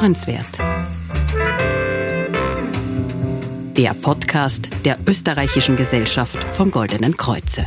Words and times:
Hörenswert. 0.00 0.46
Der 3.76 3.92
Podcast 3.92 4.70
der 4.86 4.96
Österreichischen 5.06 5.76
Gesellschaft 5.76 6.42
vom 6.54 6.70
Goldenen 6.70 7.18
Kreuze. 7.18 7.66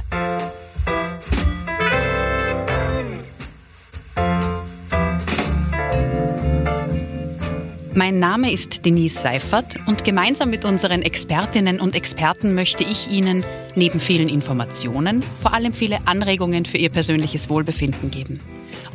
Mein 7.93 8.18
Name 8.18 8.52
ist 8.52 8.84
Denise 8.84 9.21
Seifert 9.21 9.75
und 9.86 10.04
gemeinsam 10.04 10.50
mit 10.50 10.65
unseren 10.65 11.04
Expertinnen 11.04 11.79
und 11.79 11.96
Experten 11.96 12.56
möchte 12.56 12.84
ich 12.84 13.11
Ihnen 13.11 13.43
neben 13.75 14.00
vielen 14.00 14.28
Informationen 14.28 15.21
vor 15.21 15.54
allem 15.54 15.71
viele 15.71 16.00
Anregungen 16.07 16.65
für 16.65 16.78
Ihr 16.78 16.89
persönliches 16.89 17.52
Wohlbefinden 17.52 18.10
geben. 18.10 18.39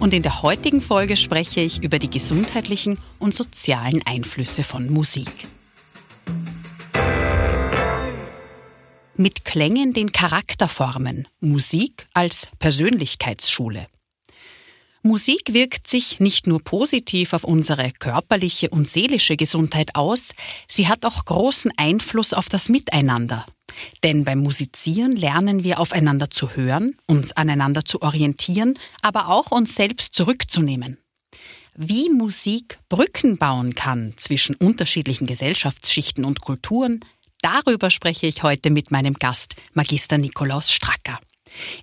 Und 0.00 0.14
in 0.14 0.22
der 0.22 0.42
heutigen 0.42 0.80
Folge 0.80 1.16
spreche 1.16 1.60
ich 1.60 1.82
über 1.82 1.98
die 1.98 2.10
gesundheitlichen 2.10 2.98
und 3.18 3.34
sozialen 3.34 4.00
Einflüsse 4.06 4.62
von 4.62 4.88
Musik. 4.90 5.28
Mit 9.16 9.44
Klängen 9.44 9.92
den 9.92 10.12
Charakter 10.12 10.68
formen. 10.68 11.26
Musik 11.40 12.06
als 12.14 12.50
Persönlichkeitsschule. 12.60 13.88
Musik 15.02 15.52
wirkt 15.52 15.88
sich 15.88 16.20
nicht 16.20 16.46
nur 16.46 16.62
positiv 16.62 17.32
auf 17.32 17.42
unsere 17.42 17.90
körperliche 17.90 18.70
und 18.70 18.86
seelische 18.86 19.36
Gesundheit 19.36 19.96
aus, 19.96 20.30
sie 20.68 20.86
hat 20.86 21.04
auch 21.04 21.24
großen 21.24 21.72
Einfluss 21.76 22.32
auf 22.32 22.48
das 22.48 22.68
Miteinander. 22.68 23.46
Denn 24.02 24.24
beim 24.24 24.40
Musizieren 24.40 25.16
lernen 25.16 25.64
wir 25.64 25.80
aufeinander 25.80 26.30
zu 26.30 26.56
hören, 26.56 26.96
uns 27.06 27.32
aneinander 27.32 27.84
zu 27.84 28.02
orientieren, 28.02 28.78
aber 29.02 29.28
auch 29.28 29.50
uns 29.50 29.74
selbst 29.74 30.14
zurückzunehmen. 30.14 30.98
Wie 31.74 32.10
Musik 32.10 32.80
Brücken 32.88 33.38
bauen 33.38 33.74
kann 33.74 34.14
zwischen 34.16 34.56
unterschiedlichen 34.56 35.26
Gesellschaftsschichten 35.26 36.24
und 36.24 36.40
Kulturen, 36.40 37.04
darüber 37.40 37.90
spreche 37.90 38.26
ich 38.26 38.42
heute 38.42 38.70
mit 38.70 38.90
meinem 38.90 39.14
Gast, 39.14 39.54
Magister 39.74 40.18
Nikolaus 40.18 40.72
Stracker. 40.72 41.20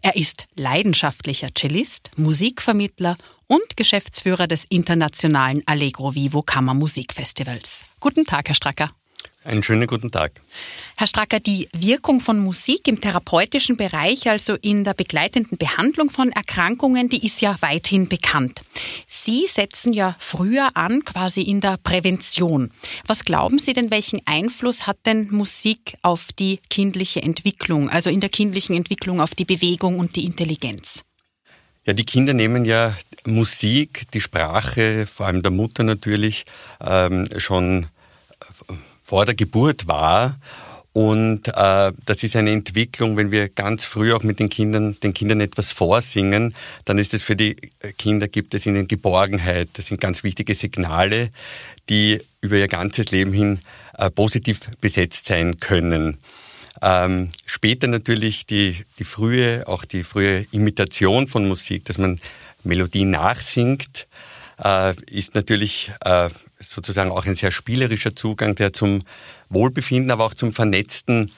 Er 0.01 0.15
ist 0.15 0.47
leidenschaftlicher 0.55 1.49
Cellist, 1.57 2.11
Musikvermittler 2.17 3.15
und 3.47 3.77
Geschäftsführer 3.77 4.47
des 4.47 4.65
internationalen 4.69 5.63
Allegro 5.65 6.13
Vivo 6.13 6.41
Kammermusikfestivals. 6.41 7.85
Guten 7.99 8.25
Tag, 8.25 8.49
Herr 8.49 8.55
Stracker. 8.55 8.89
Einen 9.45 9.61
schönen 9.61 9.85
guten 9.85 10.09
Tag. 10.09 10.41
Herr 10.97 11.05
Stracker, 11.05 11.39
die 11.39 11.69
Wirkung 11.71 12.19
von 12.19 12.39
Musik 12.39 12.87
im 12.87 12.99
therapeutischen 12.99 13.77
Bereich, 13.77 14.27
also 14.27 14.55
in 14.55 14.83
der 14.83 14.95
begleitenden 14.95 15.59
Behandlung 15.59 16.09
von 16.09 16.31
Erkrankungen, 16.31 17.09
die 17.09 17.23
ist 17.23 17.41
ja 17.41 17.55
weithin 17.59 18.09
bekannt. 18.09 18.63
Sie 19.07 19.45
setzen 19.47 19.93
ja 19.93 20.15
früher 20.17 20.75
an, 20.75 21.05
quasi 21.05 21.43
in 21.43 21.61
der 21.61 21.77
Prävention. 21.77 22.71
Was 23.05 23.23
glauben 23.23 23.59
Sie 23.59 23.73
denn, 23.73 23.91
welchen 23.91 24.19
Einfluss 24.25 24.87
hat 24.87 24.97
denn 25.05 25.27
Musik 25.29 25.95
auf 26.01 26.29
die 26.33 26.59
kindliche 26.71 27.21
Entwicklung, 27.21 27.89
also 27.89 28.09
in 28.09 28.21
der 28.21 28.29
kindlichen 28.29 28.75
Entwicklung 28.75 29.21
auf 29.21 29.35
die 29.35 29.45
Bewegung 29.45 29.99
und 29.99 30.15
die 30.15 30.25
Intelligenz? 30.25 31.03
Ja, 31.85 31.93
die 31.93 32.03
Kinder 32.03 32.33
nehmen 32.33 32.65
ja 32.65 32.97
Musik, 33.25 34.07
die 34.11 34.21
Sprache, 34.21 35.05
vor 35.05 35.27
allem 35.27 35.43
der 35.43 35.51
Mutter 35.51 35.83
natürlich, 35.83 36.45
ähm, 36.81 37.27
schon 37.37 37.85
vor 39.05 39.25
der 39.25 39.35
Geburt 39.35 39.87
war. 39.87 40.37
Und 40.91 41.49
äh, 41.49 41.91
das 42.05 42.23
ist 42.23 42.37
eine 42.37 42.51
Entwicklung, 42.51 43.17
wenn 43.17 43.29
wir 43.29 43.49
ganz 43.49 43.83
früh 43.83 44.13
auch 44.13 44.23
mit 44.23 44.39
den 44.39 44.47
Kindern, 44.47 44.97
den 45.01 45.13
Kindern 45.13 45.41
etwas 45.41 45.73
vorsingen, 45.73 46.55
dann 46.85 46.97
ist 46.97 47.13
es 47.13 47.21
für 47.21 47.35
die 47.35 47.57
Kinder, 47.97 48.29
gibt 48.29 48.53
es 48.53 48.65
ihnen 48.65 48.87
Geborgenheit. 48.87 49.69
Das 49.73 49.87
sind 49.87 49.99
ganz 49.99 50.23
wichtige 50.23 50.55
Signale, 50.55 51.31
die 51.89 52.21
über 52.39 52.55
ihr 52.55 52.69
ganzes 52.69 53.11
Leben 53.11 53.33
hin 53.33 53.59
äh, 53.97 54.09
positiv 54.09 54.61
besetzt 54.79 55.25
sein 55.25 55.59
können. 55.59 56.17
Ähm, 56.81 57.31
später 57.45 57.87
natürlich 57.87 58.45
die, 58.45 58.77
die 58.97 59.03
frühe, 59.03 59.67
auch 59.67 59.83
die 59.83 60.03
frühe 60.03 60.45
Imitation 60.51 61.27
von 61.27 61.45
Musik, 61.45 61.83
dass 61.85 61.97
man 61.97 62.21
Melodien 62.63 63.09
nachsingt, 63.09 64.07
ist 65.09 65.35
natürlich 65.35 65.91
äh, 66.03 66.29
sozusagen 66.59 67.11
auch 67.11 67.25
ein 67.25 67.35
sehr 67.35 67.51
spielerischer 67.51 68.15
Zugang, 68.15 68.55
der 68.55 68.73
zum 68.73 69.03
Wohlbefinden, 69.49 70.11
aber 70.11 70.25
auch 70.25 70.33
zum 70.33 70.53
vernetzten 70.53 71.31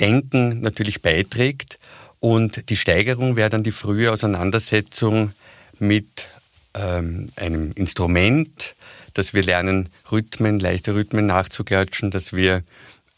Denken 0.00 0.60
natürlich 0.60 1.02
beiträgt. 1.02 1.78
Und 2.18 2.68
die 2.68 2.76
Steigerung 2.76 3.36
wäre 3.36 3.50
dann 3.50 3.62
die 3.62 3.72
frühe 3.72 4.12
Auseinandersetzung 4.12 5.32
mit 5.78 6.28
ähm, 6.74 7.30
einem 7.36 7.72
Instrument, 7.72 8.74
dass 9.14 9.34
wir 9.34 9.42
lernen, 9.42 9.88
Rhythmen, 10.10 10.60
leichte 10.60 10.94
Rhythmen 10.94 11.26
nachzuklatschen, 11.26 12.10
dass 12.10 12.32
wir 12.32 12.62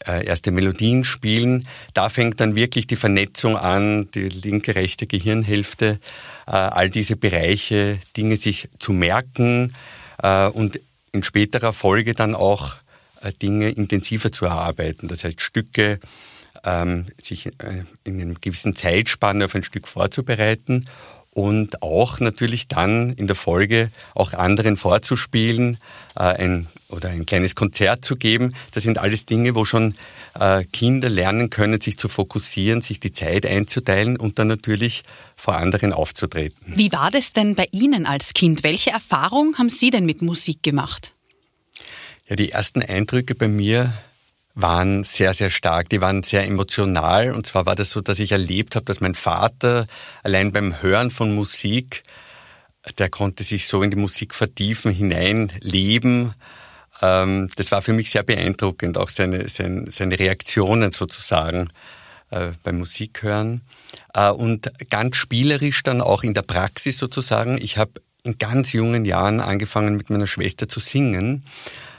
äh, 0.07 0.25
erste 0.25 0.51
Melodien 0.51 1.03
spielen. 1.03 1.67
Da 1.93 2.09
fängt 2.09 2.39
dann 2.39 2.55
wirklich 2.55 2.87
die 2.87 2.95
Vernetzung 2.95 3.57
an, 3.57 4.09
die 4.11 4.29
linke, 4.29 4.75
rechte 4.75 5.07
Gehirnhälfte, 5.07 5.99
äh, 6.47 6.51
all 6.51 6.89
diese 6.89 7.15
Bereiche, 7.15 7.99
Dinge 8.15 8.37
sich 8.37 8.69
zu 8.79 8.93
merken 8.93 9.73
äh, 10.21 10.47
und 10.47 10.79
in 11.11 11.23
späterer 11.23 11.73
Folge 11.73 12.13
dann 12.13 12.35
auch 12.35 12.75
Dinge 13.41 13.69
intensiver 13.69 14.33
zu 14.33 14.45
erarbeiten. 14.45 15.07
Das 15.07 15.23
heißt, 15.23 15.39
Stücke 15.39 15.99
ähm, 16.65 17.05
sich 17.21 17.49
in 18.03 18.21
einer 18.21 18.33
gewissen 18.41 18.75
Zeitspanne 18.75 19.45
auf 19.45 19.55
ein 19.55 19.63
Stück 19.63 19.87
vorzubereiten 19.87 20.85
und 21.33 21.81
auch 21.81 22.19
natürlich 22.19 22.67
dann 22.67 23.13
in 23.13 23.27
der 23.27 23.35
Folge 23.35 23.89
auch 24.13 24.33
anderen 24.33 24.77
vorzuspielen 24.77 25.77
äh, 26.15 26.21
ein, 26.21 26.67
oder 26.89 27.09
ein 27.09 27.25
kleines 27.25 27.55
Konzert 27.55 28.05
zu 28.05 28.15
geben. 28.15 28.53
Das 28.73 28.83
sind 28.83 28.97
alles 28.97 29.25
Dinge, 29.25 29.55
wo 29.55 29.65
schon 29.65 29.95
äh, 30.39 30.63
Kinder 30.65 31.09
lernen 31.09 31.49
können, 31.49 31.81
sich 31.81 31.97
zu 31.97 32.09
fokussieren, 32.09 32.81
sich 32.81 32.99
die 32.99 33.11
Zeit 33.11 33.45
einzuteilen 33.45 34.17
und 34.17 34.39
dann 34.39 34.47
natürlich 34.47 35.03
vor 35.35 35.57
anderen 35.57 35.93
aufzutreten. 35.93 36.57
Wie 36.67 36.91
war 36.91 37.11
das 37.11 37.33
denn 37.33 37.55
bei 37.55 37.67
Ihnen 37.71 38.05
als 38.05 38.33
Kind? 38.33 38.63
Welche 38.63 38.91
Erfahrung 38.91 39.57
haben 39.57 39.69
Sie 39.69 39.89
denn 39.89 40.05
mit 40.05 40.21
Musik 40.21 40.63
gemacht? 40.63 41.13
Ja, 42.27 42.35
die 42.35 42.51
ersten 42.51 42.81
Eindrücke 42.81 43.35
bei 43.35 43.47
mir 43.47 43.93
waren 44.55 45.03
sehr, 45.03 45.33
sehr 45.33 45.49
stark. 45.49 45.89
Die 45.89 46.01
waren 46.01 46.23
sehr 46.23 46.45
emotional. 46.45 47.31
Und 47.31 47.45
zwar 47.45 47.65
war 47.65 47.75
das 47.75 47.89
so, 47.89 48.01
dass 48.01 48.19
ich 48.19 48.31
erlebt 48.31 48.75
habe, 48.75 48.85
dass 48.85 49.01
mein 49.01 49.15
Vater 49.15 49.87
allein 50.21 50.51
beim 50.51 50.81
Hören 50.81 51.11
von 51.11 51.33
Musik, 51.33 52.03
der 52.97 53.09
konnte 53.09 53.43
sich 53.43 53.67
so 53.67 53.81
in 53.81 53.89
die 53.89 53.97
Musik 53.97 54.35
vertiefen, 54.35 54.91
hineinleben. 54.91 56.35
Ähm, 57.01 57.49
das 57.55 57.71
war 57.71 57.81
für 57.81 57.93
mich 57.93 58.11
sehr 58.11 58.23
beeindruckend, 58.23 58.97
auch 58.97 59.09
seine, 59.09 59.49
seine, 59.49 59.89
seine 59.89 60.19
Reaktionen 60.19 60.91
sozusagen 60.91 61.69
äh, 62.29 62.51
beim 62.61 62.77
Musikhören. 62.77 63.61
Äh, 64.13 64.29
und 64.29 64.71
ganz 64.89 65.15
spielerisch 65.15 65.81
dann 65.81 66.01
auch 66.01 66.23
in 66.23 66.35
der 66.35 66.43
Praxis 66.43 66.99
sozusagen. 66.99 67.57
Ich 67.57 67.77
habe 67.77 67.93
in 68.23 68.37
ganz 68.37 68.71
jungen 68.71 69.03
Jahren 69.03 69.39
angefangen 69.39 69.95
mit 69.95 70.09
meiner 70.09 70.27
Schwester 70.27 70.69
zu 70.69 70.79
singen 70.79 71.43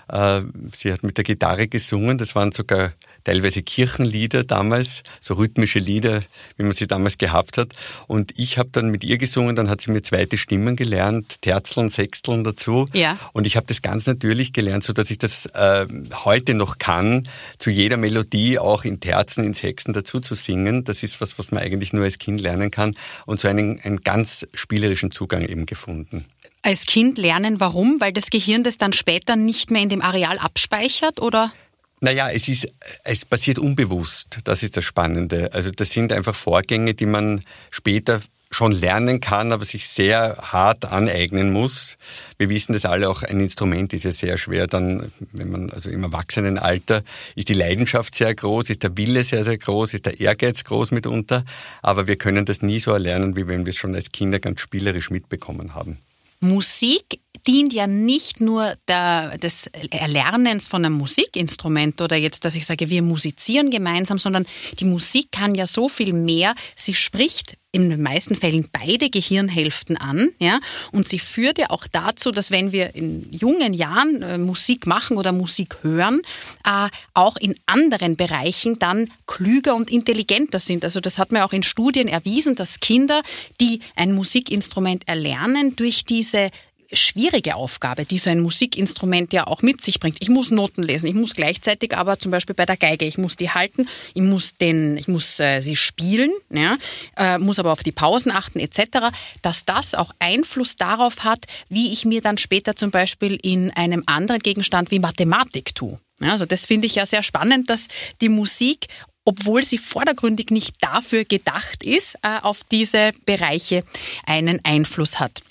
sie 0.08 0.92
hat 0.92 1.02
mit 1.02 1.16
der 1.16 1.24
Gitarre 1.24 1.68
gesungen, 1.68 2.18
das 2.18 2.34
waren 2.34 2.52
sogar 2.52 2.92
teilweise 3.24 3.62
Kirchenlieder 3.62 4.44
damals, 4.44 5.02
so 5.20 5.34
rhythmische 5.34 5.78
Lieder, 5.78 6.22
wie 6.56 6.62
man 6.62 6.72
sie 6.72 6.86
damals 6.86 7.18
gehabt 7.18 7.56
hat. 7.56 7.72
Und 8.06 8.38
ich 8.38 8.58
habe 8.58 8.68
dann 8.70 8.90
mit 8.90 9.02
ihr 9.02 9.18
gesungen, 9.18 9.56
dann 9.56 9.68
hat 9.68 9.80
sie 9.80 9.90
mir 9.90 10.02
zweite 10.02 10.36
Stimmen 10.36 10.76
gelernt, 10.76 11.40
Terzeln, 11.42 11.88
Sechsteln 11.88 12.44
dazu. 12.44 12.88
Ja. 12.92 13.18
Und 13.32 13.46
ich 13.46 13.56
habe 13.56 13.66
das 13.66 13.82
ganz 13.82 14.06
natürlich 14.06 14.52
gelernt, 14.52 14.84
so 14.84 14.92
dass 14.92 15.10
ich 15.10 15.18
das 15.18 15.46
äh, 15.46 15.86
heute 16.24 16.54
noch 16.54 16.78
kann, 16.78 17.26
zu 17.58 17.70
jeder 17.70 17.96
Melodie 17.96 18.58
auch 18.58 18.84
in 18.84 19.00
Terzen, 19.00 19.44
in 19.44 19.54
Sechsten 19.54 19.92
dazu 19.92 20.20
zu 20.20 20.34
singen. 20.34 20.84
Das 20.84 21.02
ist 21.02 21.20
was, 21.20 21.38
was 21.38 21.50
man 21.50 21.62
eigentlich 21.62 21.92
nur 21.92 22.04
als 22.04 22.18
Kind 22.18 22.40
lernen 22.40 22.70
kann 22.70 22.94
und 23.26 23.40
so 23.40 23.48
einen, 23.48 23.80
einen 23.80 24.02
ganz 24.02 24.46
spielerischen 24.54 25.10
Zugang 25.10 25.42
eben 25.42 25.66
gefunden 25.66 26.26
als 26.64 26.86
Kind 26.86 27.18
lernen. 27.18 27.60
Warum? 27.60 28.00
Weil 28.00 28.12
das 28.12 28.30
Gehirn 28.30 28.64
das 28.64 28.78
dann 28.78 28.92
später 28.92 29.36
nicht 29.36 29.70
mehr 29.70 29.82
in 29.82 29.88
dem 29.88 30.02
Areal 30.02 30.38
abspeichert 30.38 31.20
oder? 31.20 31.52
Naja, 32.00 32.30
es 32.30 32.48
ist, 32.48 32.66
es 33.04 33.24
passiert 33.24 33.58
unbewusst. 33.58 34.40
Das 34.44 34.62
ist 34.62 34.76
das 34.76 34.84
Spannende. 34.84 35.50
Also 35.52 35.70
das 35.70 35.90
sind 35.90 36.12
einfach 36.12 36.34
Vorgänge, 36.34 36.94
die 36.94 37.06
man 37.06 37.40
später 37.70 38.20
schon 38.50 38.72
lernen 38.72 39.20
kann, 39.20 39.52
aber 39.52 39.64
sich 39.64 39.88
sehr 39.88 40.36
hart 40.40 40.84
aneignen 40.84 41.52
muss. 41.52 41.96
Wir 42.38 42.48
wissen 42.48 42.72
das 42.72 42.84
alle, 42.84 43.10
auch 43.10 43.22
ein 43.22 43.40
Instrument 43.40 43.92
ist 43.92 44.04
ja 44.04 44.12
sehr 44.12 44.38
schwer. 44.38 44.66
Dann, 44.66 45.12
wenn 45.32 45.50
man, 45.50 45.70
also 45.70 45.90
im 45.90 46.04
Erwachsenenalter, 46.04 47.02
ist 47.34 47.48
die 47.48 47.54
Leidenschaft 47.54 48.14
sehr 48.14 48.34
groß, 48.34 48.70
ist 48.70 48.82
der 48.82 48.96
Wille 48.96 49.24
sehr, 49.24 49.44
sehr 49.44 49.58
groß, 49.58 49.94
ist 49.94 50.06
der 50.06 50.20
Ehrgeiz 50.20 50.62
groß 50.64 50.92
mitunter. 50.92 51.44
Aber 51.82 52.06
wir 52.06 52.16
können 52.16 52.44
das 52.44 52.62
nie 52.62 52.78
so 52.78 52.92
erlernen, 52.92 53.36
wie 53.36 53.48
wenn 53.48 53.66
wir 53.66 53.70
es 53.70 53.76
schon 53.76 53.94
als 53.94 54.12
Kinder 54.12 54.38
ganz 54.38 54.60
spielerisch 54.60 55.10
mitbekommen 55.10 55.74
haben. 55.74 55.98
Musik, 56.44 57.23
dient 57.46 57.72
ja 57.72 57.86
nicht 57.86 58.40
nur 58.40 58.74
der, 58.88 59.36
des 59.38 59.66
Erlernens 59.90 60.68
von 60.68 60.84
einem 60.84 60.94
Musikinstrument 60.94 62.00
oder 62.00 62.16
jetzt, 62.16 62.44
dass 62.44 62.54
ich 62.54 62.66
sage, 62.66 62.90
wir 62.90 63.02
musizieren 63.02 63.70
gemeinsam, 63.70 64.18
sondern 64.18 64.46
die 64.80 64.84
Musik 64.84 65.30
kann 65.32 65.54
ja 65.54 65.66
so 65.66 65.88
viel 65.88 66.12
mehr. 66.12 66.54
Sie 66.74 66.94
spricht 66.94 67.56
in 67.74 67.90
den 67.90 68.02
meisten 68.02 68.36
Fällen 68.36 68.68
beide 68.70 69.10
Gehirnhälften 69.10 69.96
an, 69.96 70.30
ja, 70.38 70.60
und 70.92 71.08
sie 71.08 71.18
führt 71.18 71.58
ja 71.58 71.70
auch 71.70 71.88
dazu, 71.90 72.30
dass 72.30 72.52
wenn 72.52 72.70
wir 72.70 72.94
in 72.94 73.26
jungen 73.32 73.74
Jahren 73.74 74.22
äh, 74.22 74.38
Musik 74.38 74.86
machen 74.86 75.16
oder 75.16 75.32
Musik 75.32 75.78
hören, 75.82 76.22
äh, 76.64 76.88
auch 77.14 77.36
in 77.36 77.56
anderen 77.66 78.16
Bereichen 78.16 78.78
dann 78.78 79.10
klüger 79.26 79.74
und 79.74 79.90
intelligenter 79.90 80.60
sind. 80.60 80.84
Also 80.84 81.00
das 81.00 81.18
hat 81.18 81.32
man 81.32 81.42
auch 81.42 81.52
in 81.52 81.64
Studien 81.64 82.06
erwiesen, 82.06 82.54
dass 82.54 82.78
Kinder, 82.78 83.22
die 83.60 83.80
ein 83.96 84.14
Musikinstrument 84.14 85.08
erlernen, 85.08 85.74
durch 85.74 86.04
diese 86.04 86.50
schwierige 86.96 87.56
Aufgabe, 87.56 88.04
die 88.04 88.18
so 88.18 88.30
ein 88.30 88.40
Musikinstrument 88.40 89.32
ja 89.32 89.46
auch 89.46 89.62
mit 89.62 89.80
sich 89.80 90.00
bringt. 90.00 90.18
Ich 90.20 90.28
muss 90.28 90.50
Noten 90.50 90.82
lesen, 90.82 91.06
ich 91.06 91.14
muss 91.14 91.34
gleichzeitig 91.34 91.96
aber 91.96 92.18
zum 92.18 92.30
Beispiel 92.30 92.54
bei 92.54 92.66
der 92.66 92.76
Geige, 92.76 93.04
ich 93.04 93.18
muss 93.18 93.36
die 93.36 93.50
halten, 93.50 93.88
ich 94.14 94.22
muss, 94.22 94.54
den, 94.56 94.96
ich 94.96 95.08
muss 95.08 95.38
äh, 95.40 95.60
sie 95.60 95.76
spielen, 95.76 96.30
ja, 96.50 96.76
äh, 97.16 97.38
muss 97.38 97.58
aber 97.58 97.72
auf 97.72 97.82
die 97.82 97.92
Pausen 97.92 98.32
achten 98.32 98.58
etc., 98.58 99.14
dass 99.42 99.64
das 99.64 99.94
auch 99.94 100.12
Einfluss 100.18 100.76
darauf 100.76 101.24
hat, 101.24 101.46
wie 101.68 101.92
ich 101.92 102.04
mir 102.04 102.20
dann 102.20 102.38
später 102.38 102.76
zum 102.76 102.90
Beispiel 102.90 103.38
in 103.42 103.70
einem 103.70 104.02
anderen 104.06 104.40
Gegenstand 104.40 104.90
wie 104.90 104.98
Mathematik 104.98 105.74
tue. 105.74 105.98
Ja, 106.20 106.32
also 106.32 106.46
das 106.46 106.66
finde 106.66 106.86
ich 106.86 106.94
ja 106.94 107.06
sehr 107.06 107.22
spannend, 107.22 107.68
dass 107.70 107.88
die 108.20 108.28
Musik 108.28 108.86
obwohl 109.24 109.64
sie 109.64 109.78
vordergründig 109.78 110.50
nicht 110.50 110.76
dafür 110.80 111.24
gedacht 111.24 111.82
ist, 111.82 112.16
äh, 112.22 112.40
auf 112.42 112.62
diese 112.70 113.12
Bereiche 113.24 113.84
einen 114.26 114.62
Einfluss 114.64 115.18
hat. 115.18 115.42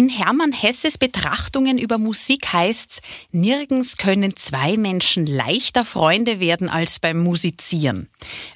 In 0.00 0.08
Hermann 0.08 0.52
Hesses 0.52 0.96
Betrachtungen 0.96 1.76
über 1.76 1.98
Musik 1.98 2.54
heißt's, 2.54 3.02
nirgends 3.32 3.98
können 3.98 4.34
zwei 4.34 4.78
Menschen 4.78 5.26
leichter 5.26 5.84
Freunde 5.84 6.40
werden 6.40 6.70
als 6.70 7.00
beim 7.00 7.18
Musizieren. 7.18 8.08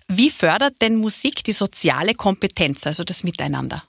Wie 0.08 0.30
fördert 0.30 0.80
denn 0.80 0.96
Musik 0.96 1.44
die 1.44 1.52
soziale 1.52 2.14
Kompetenz, 2.14 2.86
also 2.86 3.04
das 3.04 3.24
Miteinander? 3.24 3.84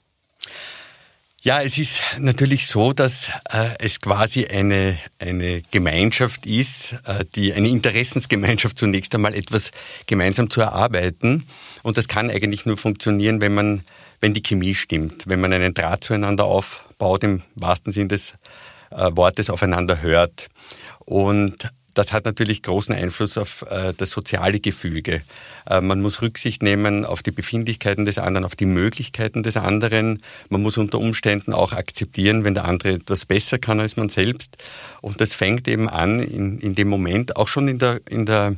Ja, 1.40 1.62
es 1.62 1.78
ist 1.78 2.02
natürlich 2.18 2.66
so, 2.66 2.92
dass 2.92 3.30
äh, 3.50 3.70
es 3.78 4.02
quasi 4.02 4.44
eine, 4.44 4.98
eine 5.18 5.62
Gemeinschaft 5.70 6.44
ist, 6.44 6.96
äh, 7.06 7.24
die 7.36 7.54
eine 7.54 7.68
Interessensgemeinschaft 7.68 8.76
zunächst 8.76 9.14
einmal 9.14 9.32
etwas 9.32 9.70
gemeinsam 10.06 10.50
zu 10.50 10.60
erarbeiten. 10.60 11.48
Und 11.82 11.96
das 11.96 12.06
kann 12.06 12.28
eigentlich 12.28 12.66
nur 12.66 12.76
funktionieren, 12.76 13.40
wenn 13.40 13.54
man, 13.54 13.80
wenn 14.20 14.34
die 14.34 14.42
Chemie 14.42 14.74
stimmt, 14.74 15.26
wenn 15.26 15.40
man 15.40 15.54
einen 15.54 15.72
Draht 15.72 16.04
zueinander 16.04 16.44
auf, 16.44 16.85
baut 16.98 17.24
im 17.24 17.42
wahrsten 17.54 17.92
Sinn 17.92 18.08
des 18.08 18.34
äh, 18.90 19.10
Wortes 19.14 19.50
aufeinander 19.50 20.00
hört. 20.02 20.48
Und 21.00 21.70
das 21.96 22.12
hat 22.12 22.26
natürlich 22.26 22.62
großen 22.62 22.94
Einfluss 22.94 23.38
auf 23.38 23.64
äh, 23.70 23.94
das 23.96 24.10
soziale 24.10 24.60
Gefüge. 24.60 25.22
Äh, 25.68 25.80
man 25.80 26.02
muss 26.02 26.20
Rücksicht 26.20 26.62
nehmen 26.62 27.06
auf 27.06 27.22
die 27.22 27.30
Befindlichkeiten 27.30 28.04
des 28.04 28.18
anderen, 28.18 28.44
auf 28.44 28.54
die 28.54 28.66
Möglichkeiten 28.66 29.42
des 29.42 29.56
anderen. 29.56 30.22
Man 30.50 30.62
muss 30.62 30.76
unter 30.76 30.98
Umständen 30.98 31.54
auch 31.54 31.72
akzeptieren, 31.72 32.44
wenn 32.44 32.52
der 32.52 32.66
andere 32.66 32.92
etwas 32.92 33.24
besser 33.24 33.58
kann 33.58 33.80
als 33.80 33.96
man 33.96 34.10
selbst. 34.10 34.58
Und 35.00 35.22
das 35.22 35.32
fängt 35.32 35.66
eben 35.68 35.88
an 35.88 36.20
in, 36.20 36.58
in 36.58 36.74
dem 36.74 36.88
Moment, 36.88 37.36
auch 37.36 37.48
schon 37.48 37.66
in 37.66 37.78
der, 37.78 38.00
in 38.10 38.26
der 38.26 38.56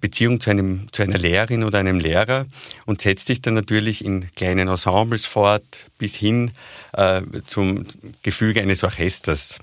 Beziehung 0.00 0.40
zu, 0.40 0.50
einem, 0.50 0.88
zu 0.92 1.02
einer 1.02 1.18
Lehrerin 1.18 1.64
oder 1.64 1.78
einem 1.78 2.00
Lehrer 2.00 2.46
und 2.86 3.00
setzt 3.00 3.26
sich 3.26 3.40
dann 3.40 3.54
natürlich 3.54 4.04
in 4.04 4.32
kleinen 4.34 4.68
Ensembles 4.68 5.26
fort 5.26 5.64
bis 5.98 6.14
hin 6.14 6.50
äh, 6.92 7.22
zum 7.46 7.84
Gefüge 8.22 8.60
eines 8.60 8.82
Orchesters. 8.82 9.58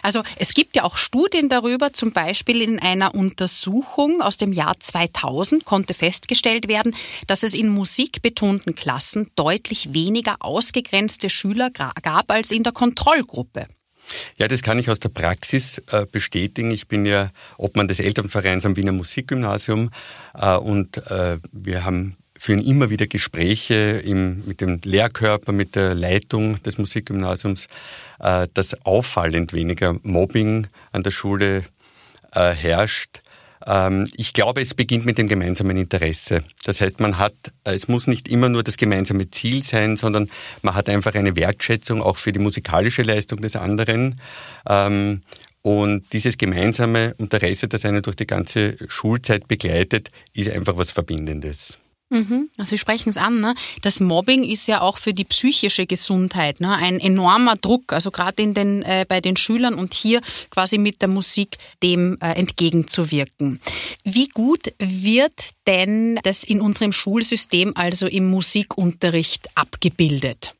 Also 0.00 0.22
es 0.36 0.54
gibt 0.54 0.76
ja 0.76 0.84
auch 0.84 0.96
Studien 0.96 1.48
darüber, 1.48 1.92
zum 1.92 2.12
Beispiel 2.12 2.62
in 2.62 2.78
einer 2.78 3.14
Untersuchung 3.14 4.22
aus 4.22 4.36
dem 4.36 4.52
Jahr 4.52 4.78
2000 4.78 5.64
konnte 5.64 5.94
festgestellt 5.94 6.68
werden, 6.68 6.94
dass 7.26 7.42
es 7.42 7.52
in 7.52 7.68
musikbetonten 7.68 8.74
Klassen 8.74 9.30
deutlich 9.36 9.92
weniger 9.92 10.36
ausgegrenzte 10.40 11.28
Schüler 11.28 11.70
gab 11.70 12.30
als 12.30 12.50
in 12.50 12.62
der 12.62 12.72
Kontrollgruppe. 12.72 13.66
Ja, 14.38 14.48
das 14.48 14.62
kann 14.62 14.78
ich 14.78 14.90
aus 14.90 15.00
der 15.00 15.08
Praxis 15.08 15.78
äh, 15.90 16.06
bestätigen. 16.10 16.70
Ich 16.70 16.88
bin 16.88 17.06
ja 17.06 17.30
Obmann 17.56 17.88
des 17.88 18.00
Elternvereins 18.00 18.64
am 18.64 18.76
Wiener 18.76 18.92
Musikgymnasium 18.92 19.90
äh, 20.34 20.56
und 20.56 20.98
äh, 21.10 21.38
wir 21.52 21.84
haben 21.84 22.16
führen 22.38 22.60
immer 22.60 22.90
wieder 22.90 23.06
Gespräche 23.06 23.74
im, 24.04 24.44
mit 24.46 24.60
dem 24.60 24.80
Lehrkörper, 24.82 25.52
mit 25.52 25.76
der 25.76 25.94
Leitung 25.94 26.60
des 26.64 26.76
Musikgymnasiums, 26.76 27.68
dass 28.18 28.84
auffallend 28.84 29.52
weniger 29.52 29.94
Mobbing 30.02 30.66
an 30.90 31.04
der 31.04 31.12
Schule 31.12 31.62
herrscht. 32.32 33.22
Ähm, 33.66 34.08
ich 34.16 34.32
glaube, 34.32 34.60
es 34.60 34.74
beginnt 34.74 35.04
mit 35.04 35.18
dem 35.18 35.28
gemeinsamen 35.28 35.76
Interesse. 35.76 36.42
Das 36.64 36.80
heißt, 36.80 37.00
man 37.00 37.18
hat, 37.18 37.34
äh, 37.64 37.72
es 37.72 37.88
muss 37.88 38.06
nicht 38.06 38.28
immer 38.28 38.48
nur 38.48 38.62
das 38.62 38.76
gemeinsame 38.76 39.30
Ziel 39.30 39.62
sein, 39.62 39.96
sondern 39.96 40.30
man 40.62 40.74
hat 40.74 40.88
einfach 40.88 41.14
eine 41.14 41.36
Wertschätzung 41.36 42.02
auch 42.02 42.16
für 42.16 42.32
die 42.32 42.38
musikalische 42.38 43.02
Leistung 43.02 43.40
des 43.40 43.56
anderen. 43.56 44.20
Ähm, 44.68 45.20
und 45.62 46.12
dieses 46.12 46.38
gemeinsame 46.38 47.14
Interesse, 47.18 47.68
das 47.68 47.84
einen 47.84 48.02
durch 48.02 48.16
die 48.16 48.26
ganze 48.26 48.76
Schulzeit 48.88 49.46
begleitet, 49.46 50.10
ist 50.34 50.50
einfach 50.50 50.76
was 50.76 50.90
Verbindendes. 50.90 51.78
Also 52.58 52.70
Sie 52.70 52.78
sprechen 52.78 53.08
es 53.08 53.16
an, 53.16 53.40
ne? 53.40 53.54
das 53.82 54.00
Mobbing 54.00 54.44
ist 54.44 54.68
ja 54.68 54.80
auch 54.80 54.98
für 54.98 55.12
die 55.12 55.24
psychische 55.24 55.86
Gesundheit 55.86 56.60
ne? 56.60 56.74
ein 56.74 57.00
enormer 57.00 57.56
Druck, 57.56 57.92
also 57.92 58.10
gerade 58.10 58.42
in 58.42 58.54
den, 58.54 58.82
äh, 58.82 59.06
bei 59.08 59.20
den 59.20 59.36
Schülern 59.36 59.74
und 59.74 59.94
hier 59.94 60.20
quasi 60.50 60.78
mit 60.78 61.00
der 61.00 61.08
Musik 61.08 61.58
dem 61.82 62.18
äh, 62.20 62.32
entgegenzuwirken. 62.32 63.60
Wie 64.04 64.28
gut 64.28 64.72
wird 64.78 65.32
denn 65.66 66.18
das 66.22 66.44
in 66.44 66.60
unserem 66.60 66.92
Schulsystem, 66.92 67.72
also 67.74 68.06
im 68.06 68.28
Musikunterricht, 68.28 69.48
abgebildet? 69.56 70.54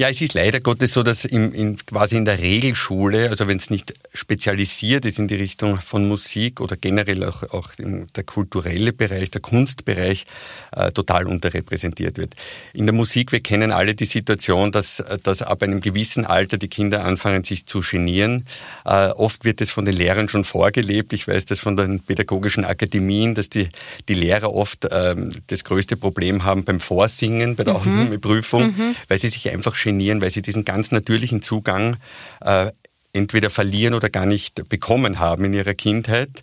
Ja, 0.00 0.08
es 0.08 0.18
ist 0.22 0.32
leider 0.32 0.60
Gottes 0.60 0.94
so, 0.94 1.02
dass 1.02 1.26
im, 1.26 1.52
in, 1.52 1.76
quasi 1.76 2.16
in 2.16 2.24
der 2.24 2.38
Regelschule, 2.38 3.28
also 3.28 3.46
wenn 3.48 3.58
es 3.58 3.68
nicht 3.68 3.92
spezialisiert 4.14 5.04
ist 5.04 5.18
in 5.18 5.28
die 5.28 5.34
Richtung 5.34 5.78
von 5.78 6.08
Musik 6.08 6.62
oder 6.62 6.78
generell 6.78 7.22
auch, 7.22 7.42
auch 7.50 7.68
der 7.76 8.24
kulturelle 8.24 8.94
Bereich, 8.94 9.30
der 9.30 9.42
Kunstbereich, 9.42 10.24
äh, 10.72 10.90
total 10.92 11.26
unterrepräsentiert 11.26 12.16
wird. 12.16 12.32
In 12.72 12.86
der 12.86 12.94
Musik, 12.94 13.30
wir 13.30 13.40
kennen 13.40 13.72
alle 13.72 13.94
die 13.94 14.06
Situation, 14.06 14.72
dass, 14.72 15.04
dass 15.22 15.42
ab 15.42 15.62
einem 15.62 15.82
gewissen 15.82 16.24
Alter 16.24 16.56
die 16.56 16.68
Kinder 16.68 17.04
anfangen, 17.04 17.44
sich 17.44 17.66
zu 17.66 17.80
genieren. 17.80 18.46
Äh, 18.86 19.08
oft 19.08 19.44
wird 19.44 19.60
es 19.60 19.70
von 19.70 19.84
den 19.84 19.96
Lehrern 19.96 20.30
schon 20.30 20.44
vorgelebt. 20.44 21.12
Ich 21.12 21.28
weiß 21.28 21.44
das 21.44 21.58
von 21.58 21.76
den 21.76 22.00
pädagogischen 22.00 22.64
Akademien, 22.64 23.34
dass 23.34 23.50
die, 23.50 23.68
die 24.08 24.14
Lehrer 24.14 24.54
oft 24.54 24.88
ähm, 24.90 25.30
das 25.48 25.62
größte 25.62 25.98
Problem 25.98 26.42
haben 26.44 26.64
beim 26.64 26.80
Vorsingen, 26.80 27.54
bei 27.54 27.64
der 27.64 27.74
mhm. 27.74 27.80
Aufnahmeprüfung, 27.80 28.68
mhm. 28.68 28.96
weil 29.06 29.18
sie 29.18 29.28
sich 29.28 29.50
einfach 29.50 29.74
genieren 29.74 29.89
genieren, 29.90 30.20
weil 30.20 30.30
sie 30.30 30.42
diesen 30.42 30.64
ganz 30.64 30.90
natürlichen 30.92 31.42
Zugang 31.42 31.96
äh, 32.40 32.70
entweder 33.12 33.50
verlieren 33.50 33.94
oder 33.94 34.08
gar 34.08 34.26
nicht 34.26 34.68
bekommen 34.68 35.18
haben 35.18 35.44
in 35.44 35.52
ihrer 35.52 35.74
Kindheit. 35.74 36.42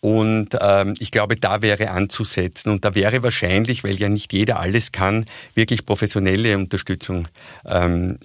Und 0.00 0.50
ähm, 0.60 0.94
ich 0.98 1.10
glaube, 1.12 1.36
da 1.36 1.62
wäre 1.62 1.90
anzusetzen. 1.90 2.70
Und 2.70 2.84
da 2.84 2.94
wäre 2.94 3.22
wahrscheinlich, 3.22 3.84
weil 3.84 3.94
ja 3.94 4.10
nicht 4.10 4.34
jeder 4.34 4.60
alles 4.60 4.92
kann, 4.92 5.24
wirklich 5.54 5.86
professionelle 5.86 6.58
Unterstützung 6.58 7.26
ähm, 7.64 8.18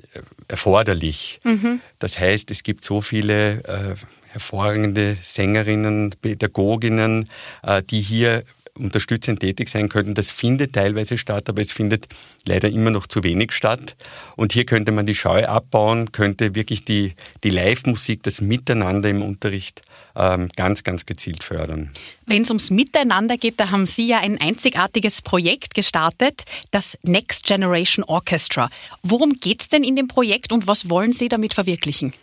erforderlich. 0.50 1.40
Mhm. 1.46 1.80
Das 1.98 2.20
heißt, 2.20 2.52
es 2.52 2.64
gibt 2.64 2.84
so 2.84 3.00
viele 3.00 3.64
äh, 3.64 3.96
hervorragende 4.28 5.16
Sängerinnen, 5.24 6.16
Pädagoginnen, 6.22 7.30
äh, 7.64 7.82
die 7.82 8.02
hier 8.02 8.44
unterstützend 8.80 9.40
tätig 9.40 9.70
sein 9.70 9.90
könnten. 9.90 10.14
Das 10.14 10.32
findet 10.32 10.74
teilweise 10.74 11.18
statt, 11.18 11.50
aber 11.50 11.62
es 11.62 11.72
findet 11.72 12.08
leider 12.46 12.70
immer 12.70 12.90
noch 12.90 13.08
zu 13.08 13.24
wenig 13.24 13.52
statt. 13.52 13.96
Und 14.36 14.54
hier 14.54 14.66
könnte 14.66 14.92
man 14.92 15.06
die 15.06 15.16
Scheu 15.16 15.46
abbauen, 15.46 16.12
könnte 16.12 16.56
wirklich 16.56 16.86
die, 16.86 17.14
die 17.44 17.50
Live-Musik, 17.50 18.24
das 18.24 18.42
Miteinander 18.42 19.10
im 19.10 19.22
Unterricht 19.22 19.82
ähm, 20.16 20.50
ganz, 20.56 20.84
ganz 20.84 21.06
gezielt 21.06 21.44
fördern. 21.44 21.92
Wenn 22.26 22.44
es 22.44 22.50
ums 22.50 22.70
Miteinander 22.70 23.38
geht, 23.38 23.60
da 23.60 23.72
haben 23.72 23.86
Sie 23.86 24.08
ja 24.08 24.20
ein 24.20 24.40
einzigartiges 24.40 25.22
Projekt 25.22 25.74
gestartet, 25.76 26.44
das 26.72 26.98
Next 27.04 27.46
Generation 27.46 28.04
Orchestra. 28.04 28.70
Worum 29.04 29.40
geht 29.40 29.62
es 29.62 29.70
denn 29.70 29.84
in 29.84 29.96
dem 29.96 30.08
Projekt 30.08 30.52
und 30.52 30.68
was 30.68 30.90
wollen 30.90 31.12
Sie 31.12 31.30
damit 31.30 31.54
verwirklichen? 31.54 32.14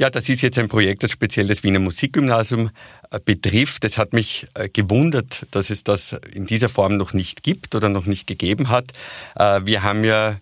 Ja, 0.00 0.08
das 0.08 0.30
ist 0.30 0.40
jetzt 0.40 0.58
ein 0.58 0.68
Projekt, 0.68 1.02
das 1.02 1.10
speziell 1.10 1.46
das 1.46 1.62
Wiener 1.62 1.78
Musikgymnasium 1.78 2.70
äh, 3.10 3.20
betrifft. 3.22 3.84
Es 3.84 3.98
hat 3.98 4.14
mich 4.14 4.46
äh, 4.54 4.70
gewundert, 4.70 5.44
dass 5.50 5.68
es 5.68 5.84
das 5.84 6.14
in 6.32 6.46
dieser 6.46 6.70
Form 6.70 6.96
noch 6.96 7.12
nicht 7.12 7.42
gibt 7.42 7.74
oder 7.74 7.90
noch 7.90 8.06
nicht 8.06 8.26
gegeben 8.26 8.70
hat. 8.70 8.92
Äh, 9.36 9.60
wir 9.66 9.82
haben 9.82 10.02
ja 10.02 10.38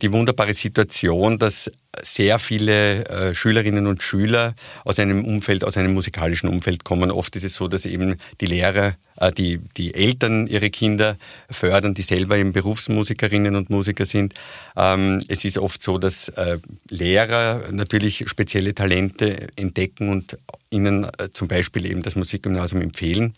die 0.00 0.12
wunderbare 0.12 0.54
Situation, 0.54 1.38
dass 1.38 1.70
sehr 2.02 2.38
viele 2.38 3.04
äh, 3.06 3.34
Schülerinnen 3.34 3.86
und 3.86 4.02
Schüler 4.02 4.54
aus 4.84 4.98
einem 4.98 5.24
Umfeld, 5.24 5.64
aus 5.64 5.76
einem 5.76 5.94
musikalischen 5.94 6.48
Umfeld 6.48 6.84
kommen. 6.84 7.10
Oft 7.10 7.36
ist 7.36 7.44
es 7.44 7.54
so, 7.54 7.68
dass 7.68 7.84
eben 7.84 8.16
die 8.40 8.46
Lehrer, 8.46 8.94
äh, 9.16 9.32
die, 9.32 9.58
die 9.76 9.94
Eltern 9.94 10.46
ihre 10.46 10.70
Kinder 10.70 11.16
fördern, 11.50 11.94
die 11.94 12.02
selber 12.02 12.36
eben 12.36 12.52
Berufsmusikerinnen 12.52 13.56
und 13.56 13.70
Musiker 13.70 14.06
sind. 14.06 14.34
Ähm, 14.76 15.22
es 15.28 15.44
ist 15.44 15.58
oft 15.58 15.82
so, 15.82 15.98
dass 15.98 16.28
äh, 16.30 16.58
Lehrer 16.88 17.62
natürlich 17.70 18.24
spezielle 18.28 18.74
Talente 18.74 19.48
entdecken 19.56 20.08
und 20.08 20.36
ihnen 20.70 21.04
äh, 21.04 21.30
zum 21.32 21.48
Beispiel 21.48 21.86
eben 21.86 22.02
das 22.02 22.16
Musikgymnasium 22.16 22.82
empfehlen. 22.82 23.34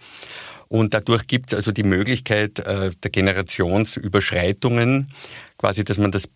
Und 0.71 0.95
dadurch 0.95 1.27
gibt 1.27 1.53
es 1.53 1.57
also 1.57 1.73
die 1.73 1.83
Möglichkeit 1.83 2.61
äh, 2.61 2.93
der 3.03 3.11
Generationsüberschreitungen, 3.11 5.13
quasi, 5.59 5.83
dass 5.83 5.99
man 5.99 6.13
das 6.13 6.27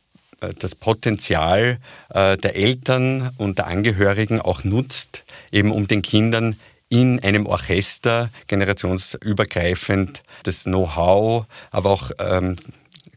äh, 0.41 0.53
das 0.59 0.75
Potenzial 0.75 1.79
äh, 2.11 2.37
der 2.37 2.57
Eltern 2.57 3.31
und 3.39 3.59
der 3.59 3.69
Angehörigen 3.69 4.41
auch 4.41 4.65
nutzt, 4.65 5.23
eben 5.53 5.71
um 5.71 5.87
den 5.87 6.03
Kindern 6.03 6.57
in 6.89 7.21
einem 7.21 7.47
Orchester 7.47 8.29
generationsübergreifend 8.49 10.25
das 10.43 10.65
Know-how, 10.65 11.47
aber 11.71 11.91
auch 11.91 12.11
ähm, 12.19 12.57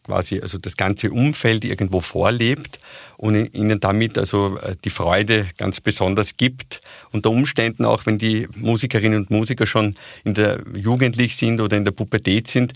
quasi 0.03 0.39
also 0.39 0.59
das 0.59 0.77
ganze 0.77 1.09
Umfeld 1.09 1.65
irgendwo 1.65 2.01
vorlebt 2.01 2.77
und 3.17 3.55
ihnen 3.55 3.79
damit 3.79 4.17
also 4.17 4.57
äh, 4.57 4.75
die 4.83 4.89
Freude 4.89 5.47
ganz 5.57 5.81
besonders 5.81 6.37
gibt. 6.37 6.81
Unter 7.11 7.31
Umständen 7.31 7.85
auch, 7.85 8.05
wenn 8.05 8.17
die 8.17 8.47
Musikerinnen 8.55 9.19
und 9.19 9.31
Musiker 9.31 9.65
schon 9.65 9.95
in 10.23 10.35
der 10.35 10.61
Jugendlich 10.75 11.35
sind 11.35 11.59
oder 11.59 11.77
in 11.77 11.83
der 11.83 11.91
Pubertät 11.91 12.47
sind, 12.47 12.73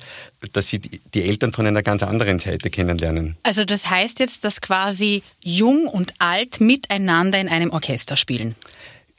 dass 0.53 0.67
sie 0.67 0.79
die 0.79 1.24
Eltern 1.24 1.53
von 1.53 1.67
einer 1.67 1.83
ganz 1.83 2.01
anderen 2.03 2.39
Seite 2.39 2.69
kennenlernen. 2.69 3.38
Also 3.43 3.65
das 3.65 3.89
heißt 3.89 4.19
jetzt, 4.19 4.43
dass 4.43 4.62
quasi 4.62 5.24
jung 5.41 5.88
und 5.88 6.13
alt 6.19 6.60
miteinander 6.60 7.39
in 7.39 7.48
einem 7.48 7.69
Orchester 7.69 8.17
spielen. 8.17 8.55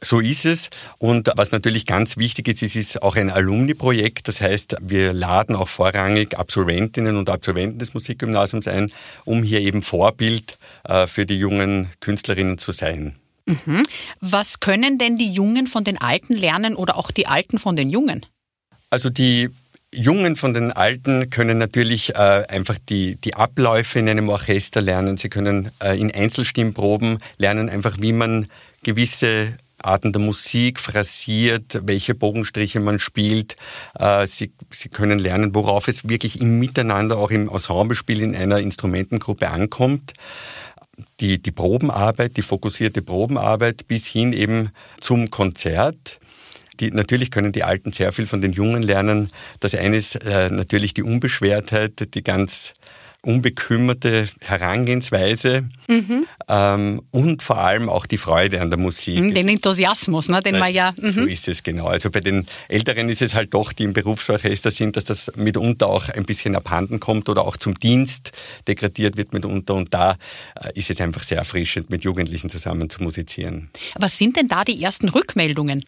So 0.04 0.18
ist 0.18 0.44
es. 0.44 0.68
Und 0.99 1.30
was 1.37 1.52
natürlich 1.52 1.87
ganz 1.87 2.16
wichtig 2.16 2.49
ist, 2.49 2.62
ist, 2.62 2.75
ist 2.75 3.02
auch 3.02 3.14
ein 3.14 3.30
Alumni-Projekt. 3.30 4.26
Das 4.26 4.40
heißt, 4.40 4.76
wir 4.80 5.12
laden 5.12 5.54
auch 5.54 5.68
vorrangig 5.68 6.37
Absolventinnen 6.37 7.16
und 7.16 7.30
Absolventen 7.30 7.78
des 7.78 7.94
Musikgymnasiums 7.94 8.66
ein, 8.66 8.92
um 9.25 9.44
hier 9.44 9.61
eben 9.61 9.82
Vorbild 9.82 10.59
äh, 10.85 11.06
für 11.06 11.25
die 11.25 11.37
jungen 11.37 11.88
Künstlerinnen 12.00 12.59
zu 12.59 12.73
sein. 12.73 13.14
Mhm. 13.47 13.85
Was 14.21 14.59
können 14.59 14.99
denn 14.99 15.18
die 15.18 15.30
Jungen 15.30 15.68
von 15.68 15.85
den 15.85 15.99
Alten 15.99 16.35
lernen 16.35 16.75
oder 16.75 16.99
auch 16.99 17.12
die 17.12 17.28
Alten 17.28 17.59
von 17.59 17.76
den 17.76 17.88
Jungen? 17.88 18.26
Also 18.90 19.09
die 19.09 19.50
Jungen 19.94 20.37
von 20.37 20.54
den 20.54 20.73
Alten 20.73 21.30
können 21.30 21.59
natürlich 21.59 22.14
äh, 22.14 22.44
einfach 22.49 22.78
die, 22.88 23.16
die 23.16 23.35
Abläufe 23.35 23.99
in 23.99 24.09
einem 24.09 24.28
Orchester 24.30 24.80
lernen. 24.80 25.16
Sie 25.16 25.28
können 25.28 25.71
äh, 25.80 25.99
in 26.00 26.12
Einzelstimmproben 26.12 27.18
lernen, 27.37 27.68
einfach 27.68 27.99
wie 28.00 28.12
man 28.12 28.49
gewisse 28.82 29.56
Arten 29.85 30.12
der 30.12 30.21
Musik 30.21 30.81
phrasiert, 30.81 31.81
welche 31.85 32.15
Bogenstriche 32.15 32.81
man 32.81 32.99
spielt. 32.99 33.57
Äh, 33.99 34.27
sie, 34.27 34.53
sie 34.71 34.89
können 34.89 35.19
lernen, 35.19 35.55
worauf 35.55 35.89
es 35.89 36.09
wirklich 36.09 36.41
im 36.41 36.59
Miteinander, 36.59 37.19
auch 37.19 37.31
im 37.31 37.49
Ensemblespiel 37.49 38.23
in 38.23 38.35
einer 38.35 38.59
Instrumentengruppe 38.59 39.51
ankommt. 39.51 40.12
Die, 41.21 41.41
die 41.41 41.53
Probenarbeit, 41.53 42.37
die 42.37 42.43
fokussierte 42.43 43.03
Probenarbeit 43.03 43.89
bis 43.89 44.07
hin 44.07 44.33
eben 44.33 44.71
zum 45.01 45.31
Konzert. 45.31 46.21
Die, 46.81 46.91
natürlich 46.91 47.31
können 47.31 47.53
die 47.53 47.65
Alten 47.65 47.93
sehr 47.93 48.12
viel 48.12 48.27
von 48.27 48.41
den 48.41 48.53
Jungen 48.53 48.83
lernen. 48.83 49.31
Das 49.61 49.75
eine 49.75 49.97
ist 49.97 50.17
äh, 50.17 50.51
natürlich 50.51 50.95
die 50.95 51.03
Unbeschwertheit, 51.03 52.15
die 52.15 52.23
ganz 52.23 52.75
unbekümmerte 53.25 54.29
Herangehensweise 54.41 55.64
mhm. 55.87 56.26
ähm, 56.49 57.02
und 57.12 57.43
vor 57.43 57.59
allem 57.59 57.88
auch 57.88 58.07
die 58.07 58.19
Freude 58.19 58.61
an 58.61 58.71
der 58.71 58.79
Musik. 58.79 59.19
Mhm, 59.21 59.35
den 59.35 59.49
Enthusiasmus, 59.49 60.29
ne, 60.29 60.43
den 60.43 60.59
man 60.59 60.75
ja. 60.75 60.93
Mhm. 60.97 61.11
So 61.11 61.21
ist 61.21 61.47
es 61.47 61.62
genau. 61.62 61.87
Also 61.87 62.11
bei 62.11 62.21
den 62.21 62.47
Älteren 62.69 63.09
ist 63.09 63.23
es 63.23 63.35
halt 63.35 63.55
doch, 63.55 63.73
die 63.73 63.85
im 63.85 63.93
Berufsorchester 63.93 64.73
sind, 64.73 64.97
dass 64.97 65.05
das 65.05 65.33
mitunter 65.37 65.87
auch 65.87 66.09
ein 66.09 66.25
bisschen 66.25 66.57
abhanden 66.57 66.99
kommt 66.99 67.29
oder 67.29 67.47
auch 67.47 67.57
zum 67.57 67.79
Dienst 67.79 68.33
degradiert 68.67 69.17
wird 69.17 69.33
mitunter. 69.33 69.75
Und 69.75 69.95
da 69.95 70.17
äh, 70.61 70.71
ist 70.75 70.91
es 70.91 71.00
einfach 71.00 71.23
sehr 71.23 71.38
erfrischend, 71.38 71.91
mit 71.91 72.02
Jugendlichen 72.02 72.50
zusammen 72.50 72.91
zu 72.91 73.02
musizieren. 73.05 73.71
Was 73.99 74.19
sind 74.19 74.37
denn 74.37 74.49
da 74.49 74.64
die 74.64 74.83
ersten 74.83 75.09
Rückmeldungen? 75.09 75.85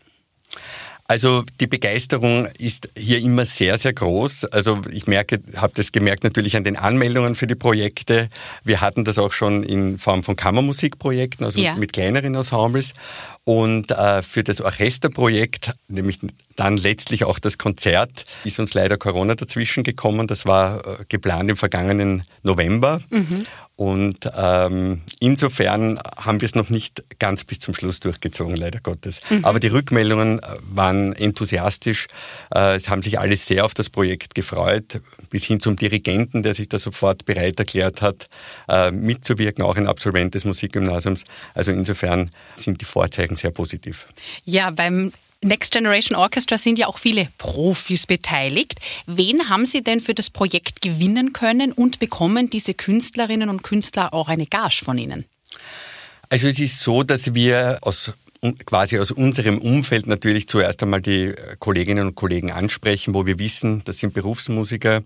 Also 1.06 1.44
die 1.60 1.66
Begeisterung 1.66 2.46
ist 2.58 2.88
hier 2.96 3.18
immer 3.18 3.44
sehr, 3.44 3.76
sehr 3.76 3.92
groß. 3.92 4.46
Also 4.46 4.80
ich 4.90 5.06
merke, 5.06 5.42
habe 5.54 5.74
das 5.76 5.92
gemerkt 5.92 6.24
natürlich 6.24 6.56
an 6.56 6.64
den 6.64 6.76
Anmeldungen 6.76 7.34
für 7.34 7.46
die 7.46 7.54
Projekte. 7.54 8.30
Wir 8.62 8.80
hatten 8.80 9.04
das 9.04 9.18
auch 9.18 9.32
schon 9.32 9.64
in 9.64 9.98
Form 9.98 10.22
von 10.22 10.34
Kammermusikprojekten, 10.34 11.44
also 11.44 11.58
ja. 11.58 11.74
mit 11.74 11.92
kleineren 11.92 12.34
Ensembles. 12.34 12.94
Und 13.44 13.90
äh, 13.90 14.22
für 14.22 14.42
das 14.42 14.62
Orchesterprojekt, 14.62 15.74
nämlich 15.88 16.18
dann 16.56 16.78
letztlich 16.78 17.24
auch 17.24 17.38
das 17.38 17.58
Konzert, 17.58 18.24
ist 18.44 18.58
uns 18.58 18.72
leider 18.74 18.96
Corona 18.96 19.34
dazwischen 19.34 19.84
gekommen. 19.84 20.26
Das 20.26 20.46
war 20.46 20.86
äh, 20.86 21.04
geplant 21.08 21.50
im 21.50 21.56
vergangenen 21.56 22.22
November. 22.42 23.02
Mhm. 23.10 23.44
Und 23.76 24.30
ähm, 24.36 25.02
insofern 25.18 25.98
haben 26.16 26.40
wir 26.40 26.46
es 26.46 26.54
noch 26.54 26.70
nicht 26.70 27.02
ganz 27.18 27.42
bis 27.42 27.58
zum 27.58 27.74
Schluss 27.74 27.98
durchgezogen, 27.98 28.54
leider 28.54 28.78
Gottes. 28.80 29.20
Mhm. 29.28 29.44
Aber 29.44 29.58
die 29.58 29.66
Rückmeldungen 29.66 30.38
äh, 30.38 30.42
waren 30.70 31.12
enthusiastisch. 31.12 32.06
Äh, 32.54 32.76
es 32.76 32.88
haben 32.88 33.02
sich 33.02 33.18
alle 33.18 33.34
sehr 33.34 33.64
auf 33.64 33.74
das 33.74 33.90
Projekt 33.90 34.36
gefreut, 34.36 35.00
bis 35.28 35.42
hin 35.42 35.58
zum 35.58 35.74
Dirigenten, 35.74 36.44
der 36.44 36.54
sich 36.54 36.68
da 36.68 36.78
sofort 36.78 37.24
bereit 37.24 37.58
erklärt 37.58 38.00
hat, 38.00 38.28
äh, 38.68 38.92
mitzuwirken, 38.92 39.64
auch 39.64 39.76
ein 39.76 39.88
Absolvent 39.88 40.34
des 40.36 40.44
Musikgymnasiums. 40.44 41.24
Also 41.54 41.72
insofern 41.72 42.30
sind 42.54 42.80
die 42.80 42.84
Vorzeichen 42.84 43.33
sehr 43.36 43.50
positiv. 43.50 44.06
Ja, 44.44 44.70
beim 44.70 45.12
Next 45.44 45.72
Generation 45.72 46.16
Orchestra 46.16 46.56
sind 46.56 46.78
ja 46.78 46.86
auch 46.86 46.98
viele 46.98 47.28
Profis 47.36 48.06
beteiligt. 48.06 48.76
Wen 49.06 49.48
haben 49.50 49.66
Sie 49.66 49.82
denn 49.82 50.00
für 50.00 50.14
das 50.14 50.30
Projekt 50.30 50.80
gewinnen 50.80 51.34
können 51.34 51.72
und 51.72 51.98
bekommen 51.98 52.48
diese 52.48 52.72
Künstlerinnen 52.72 53.50
und 53.50 53.62
Künstler 53.62 54.14
auch 54.14 54.28
eine 54.28 54.46
Gage 54.46 54.82
von 54.84 54.96
Ihnen? 54.96 55.26
Also 56.30 56.48
es 56.48 56.58
ist 56.58 56.80
so, 56.80 57.02
dass 57.02 57.34
wir 57.34 57.78
aus 57.82 58.12
quasi 58.66 58.98
aus 58.98 59.10
unserem 59.10 59.58
Umfeld 59.58 60.06
natürlich 60.06 60.48
zuerst 60.48 60.82
einmal 60.82 61.00
die 61.00 61.32
Kolleginnen 61.58 62.08
und 62.08 62.14
Kollegen 62.14 62.50
ansprechen, 62.50 63.14
wo 63.14 63.26
wir 63.26 63.38
wissen, 63.38 63.82
das 63.84 63.98
sind 63.98 64.12
Berufsmusiker. 64.12 65.02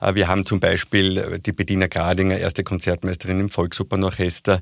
Äh, 0.00 0.14
wir 0.14 0.28
haben 0.28 0.44
zum 0.44 0.60
Beispiel 0.60 1.40
die 1.44 1.52
Bettina 1.52 1.86
Gradinger, 1.86 2.38
erste 2.38 2.64
Konzertmeisterin 2.64 3.40
im 3.40 3.48
Volksopernorchester, 3.48 4.60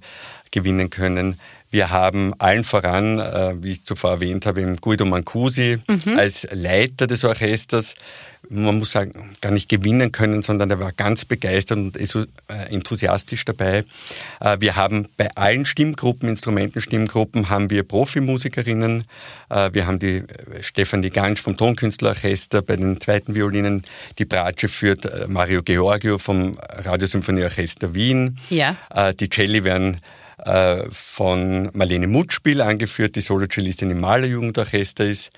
gewinnen 0.51 0.91
können. 0.91 1.39
Wir 1.71 1.91
haben 1.91 2.35
allen 2.39 2.65
voran, 2.65 3.21
äh, 3.21 3.63
wie 3.63 3.73
ich 3.73 3.85
zuvor 3.85 4.13
erwähnt 4.13 4.45
habe, 4.45 4.77
Guido 4.81 5.05
Mancusi 5.05 5.79
mhm. 5.87 6.19
als 6.19 6.47
Leiter 6.53 7.07
des 7.07 7.23
Orchesters. 7.25 7.95
Man 8.49 8.79
muss 8.79 8.91
sagen, 8.91 9.13
gar 9.41 9.53
nicht 9.53 9.69
gewinnen 9.69 10.11
können, 10.11 10.43
sondern 10.43 10.71
er 10.71 10.81
war 10.81 10.91
ganz 10.93 11.25
begeistert 11.25 11.79
und 11.79 11.97
äh, 11.97 12.27
enthusiastisch 12.71 13.45
dabei. 13.45 13.85
Äh, 14.41 14.57
wir 14.59 14.75
haben 14.75 15.07
bei 15.17 15.29
allen 15.37 15.65
Stimmgruppen, 15.65 16.29
Instrumentenstimmgruppen, 16.29 17.51
haben 17.51 17.71
wir 17.71 17.85
Profimusikerinnen. 17.85 19.05
Äh, 19.51 19.71
wir 19.73 19.87
haben 19.87 20.01
die 20.01 20.25
Stefanie 20.63 21.11
Gansch 21.11 21.41
vom 21.41 21.57
Tonkünstlerorchester, 21.57 22.63
bei 22.63 22.75
den 22.77 23.01
zweiten 23.01 23.37
Violinen 23.37 23.85
die 24.19 24.25
Bratsche 24.25 24.69
führt 24.69 25.29
Mario 25.29 25.63
Georgio 25.63 26.19
vom 26.19 26.53
Radiosymphonieorchester 26.59 27.95
Wien. 27.95 28.39
Ja. 28.49 28.77
Die 29.13 29.29
Celli 29.29 29.65
werden 29.65 30.01
äh, 30.45 30.85
von 30.93 31.71
Marlene 31.73 32.07
Mutspiel 32.07 32.61
angeführt, 32.61 33.17
die 33.17 33.21
Solocellistin 33.21 33.91
im 33.91 34.01
Malerjugendorchester 34.01 35.05
ist. 35.05 35.31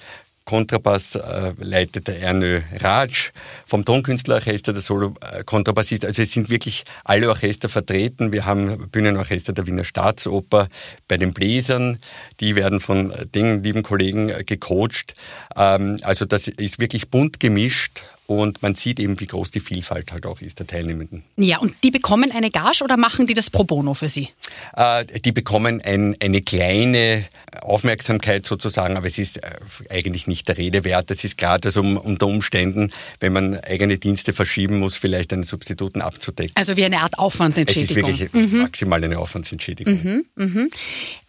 Kontrabass 0.44 1.14
äh, 1.14 1.52
leitet 1.58 2.08
der 2.08 2.20
Ernö 2.20 2.60
Raj 2.80 3.30
vom 3.64 3.84
Tonkünstlerorchester, 3.84 4.72
der 4.72 4.82
Solo-Kontrabassist. 4.82 6.04
Also 6.04 6.22
es 6.22 6.32
sind 6.32 6.50
wirklich 6.50 6.84
alle 7.04 7.28
Orchester 7.28 7.68
vertreten. 7.68 8.32
Wir 8.32 8.44
haben 8.44 8.88
Bühnenorchester 8.90 9.52
der 9.52 9.66
Wiener 9.66 9.84
Staatsoper 9.84 10.68
bei 11.06 11.16
den 11.16 11.32
Bläsern. 11.32 11.98
Die 12.40 12.56
werden 12.56 12.80
von 12.80 13.12
den 13.34 13.62
lieben 13.62 13.82
Kollegen 13.82 14.32
gecoacht. 14.44 15.14
Ähm, 15.56 15.98
also 16.02 16.24
das 16.24 16.48
ist 16.48 16.80
wirklich 16.80 17.08
bunt 17.08 17.38
gemischt 17.38 18.02
und 18.26 18.62
man 18.62 18.74
sieht 18.74 19.00
eben, 19.00 19.18
wie 19.20 19.26
groß 19.26 19.50
die 19.50 19.60
Vielfalt 19.60 20.12
halt 20.12 20.26
auch 20.26 20.40
ist 20.40 20.58
der 20.60 20.66
Teilnehmenden. 20.66 21.24
Ja, 21.36 21.58
und 21.58 21.74
die 21.82 21.90
bekommen 21.90 22.30
eine 22.30 22.50
Gage 22.50 22.82
oder 22.84 22.96
machen 22.96 23.26
die 23.26 23.34
das 23.34 23.50
pro 23.50 23.64
bono 23.64 23.94
für 23.94 24.08
Sie? 24.08 24.28
Äh, 24.76 25.04
die 25.04 25.32
bekommen 25.32 25.82
ein, 25.82 26.16
eine 26.20 26.40
kleine 26.40 27.24
Aufmerksamkeit 27.60 28.46
sozusagen, 28.46 28.96
aber 28.96 29.06
es 29.06 29.18
ist 29.18 29.38
äh, 29.38 29.50
eigentlich 29.90 30.26
nicht 30.26 30.48
der 30.48 30.56
Rede 30.56 30.84
wert. 30.84 31.10
Das 31.10 31.24
ist 31.24 31.36
gerade 31.36 31.68
also 31.68 31.80
unter 31.80 32.26
Umständen, 32.26 32.92
wenn 33.20 33.32
man 33.32 33.56
eigene 33.56 33.98
Dienste 33.98 34.32
verschieben 34.32 34.78
muss, 34.78 34.96
vielleicht 34.96 35.32
einen 35.32 35.44
Substituten 35.44 36.00
abzudecken. 36.00 36.52
Also 36.54 36.76
wie 36.76 36.84
eine 36.84 37.00
Art 37.00 37.18
Aufwandsentschädigung. 37.18 38.04
Es 38.04 38.20
ist 38.20 38.32
wirklich 38.32 38.52
mhm. 38.52 38.58
maximal 38.60 39.02
eine 39.02 39.18
Aufwandsentschädigung. 39.18 39.94
Mhm, 39.94 40.24
mh. 40.36 40.66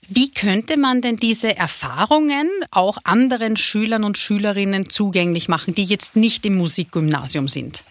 Wie 0.07 0.31
könnte 0.31 0.77
man 0.77 1.01
denn 1.01 1.15
diese 1.15 1.55
Erfahrungen 1.55 2.49
auch 2.71 2.97
anderen 3.03 3.57
Schülern 3.57 4.03
und 4.03 4.17
Schülerinnen 4.17 4.89
zugänglich 4.89 5.47
machen, 5.47 5.73
die 5.73 5.85
jetzt 5.85 6.15
nicht 6.15 6.45
im 6.45 6.55
Musikgymnasium 6.55 7.47
sind? 7.47 7.83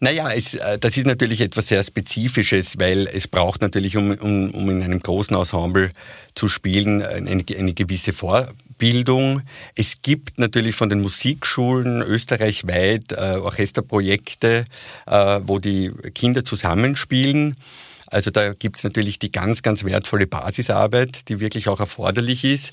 Naja, 0.00 0.30
es, 0.32 0.54
äh, 0.54 0.78
das 0.78 0.96
ist 0.96 1.06
natürlich 1.06 1.40
etwas 1.40 1.68
sehr 1.68 1.82
Spezifisches, 1.82 2.78
weil 2.78 3.06
es 3.06 3.26
braucht 3.26 3.62
natürlich, 3.62 3.96
um, 3.96 4.10
um, 4.10 4.50
um 4.50 4.68
in 4.68 4.82
einem 4.82 5.00
großen 5.00 5.34
Ensemble 5.34 5.90
zu 6.34 6.48
spielen, 6.48 7.02
eine, 7.02 7.42
eine 7.56 7.72
gewisse 7.72 8.12
Vorbildung. 8.12 9.40
Es 9.74 10.02
gibt 10.02 10.38
natürlich 10.38 10.74
von 10.74 10.90
den 10.90 11.00
Musikschulen 11.00 12.02
österreichweit 12.02 13.12
äh, 13.12 13.38
Orchesterprojekte, 13.38 14.64
äh, 15.06 15.40
wo 15.42 15.58
die 15.58 15.92
Kinder 16.14 16.44
zusammenspielen. 16.44 17.54
Also 18.14 18.30
da 18.30 18.54
gibt 18.54 18.76
es 18.76 18.84
natürlich 18.84 19.18
die 19.18 19.32
ganz, 19.32 19.62
ganz 19.62 19.82
wertvolle 19.82 20.28
Basisarbeit, 20.28 21.28
die 21.28 21.40
wirklich 21.40 21.68
auch 21.68 21.80
erforderlich 21.80 22.44
ist. 22.44 22.72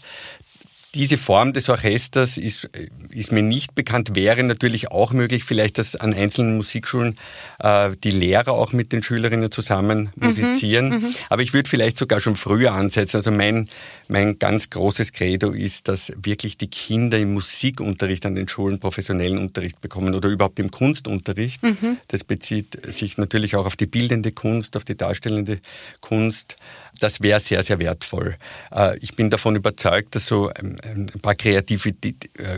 Diese 0.93 1.17
Form 1.17 1.53
des 1.53 1.69
Orchesters 1.69 2.37
ist, 2.37 2.69
ist 3.11 3.31
mir 3.31 3.41
nicht 3.41 3.75
bekannt, 3.75 4.13
wäre 4.13 4.43
natürlich 4.43 4.91
auch 4.91 5.13
möglich, 5.13 5.45
vielleicht, 5.45 5.77
dass 5.77 5.95
an 5.95 6.13
einzelnen 6.13 6.57
Musikschulen 6.57 7.15
äh, 7.59 7.91
die 8.03 8.11
Lehrer 8.11 8.51
auch 8.51 8.73
mit 8.73 8.91
den 8.91 9.01
Schülerinnen 9.01 9.49
zusammen 9.51 10.09
mhm, 10.15 10.27
musizieren. 10.27 10.89
Mhm, 10.89 11.15
Aber 11.29 11.43
ich 11.43 11.53
würde 11.53 11.69
vielleicht 11.69 11.97
sogar 11.97 12.19
schon 12.19 12.35
früher 12.35 12.73
ansetzen. 12.73 13.17
Also 13.17 13.31
mein, 13.31 13.69
mein 14.09 14.37
ganz 14.37 14.69
großes 14.69 15.13
Credo 15.13 15.51
ist, 15.51 15.87
dass 15.87 16.11
wirklich 16.21 16.57
die 16.57 16.67
Kinder 16.67 17.17
im 17.17 17.33
Musikunterricht 17.33 18.25
an 18.25 18.35
den 18.35 18.49
Schulen 18.49 18.79
professionellen 18.79 19.37
Unterricht 19.37 19.79
bekommen 19.79 20.13
oder 20.13 20.27
überhaupt 20.27 20.59
im 20.59 20.71
Kunstunterricht. 20.71 21.63
Mhm. 21.63 21.99
Das 22.09 22.25
bezieht 22.25 22.91
sich 22.91 23.17
natürlich 23.17 23.55
auch 23.55 23.65
auf 23.65 23.77
die 23.77 23.87
bildende 23.87 24.33
Kunst, 24.33 24.75
auf 24.75 24.83
die 24.83 24.97
darstellende 24.97 25.59
Kunst. 26.01 26.57
Das 26.99 27.21
wäre 27.21 27.39
sehr, 27.39 27.63
sehr 27.63 27.79
wertvoll. 27.79 28.35
Äh, 28.75 28.97
ich 28.99 29.15
bin 29.15 29.29
davon 29.29 29.55
überzeugt, 29.55 30.15
dass 30.15 30.25
so 30.25 30.51
ähm, 30.59 30.75
ein 30.83 31.07
paar 31.21 31.35
Kreativ 31.35 31.85
äh, 31.85 31.91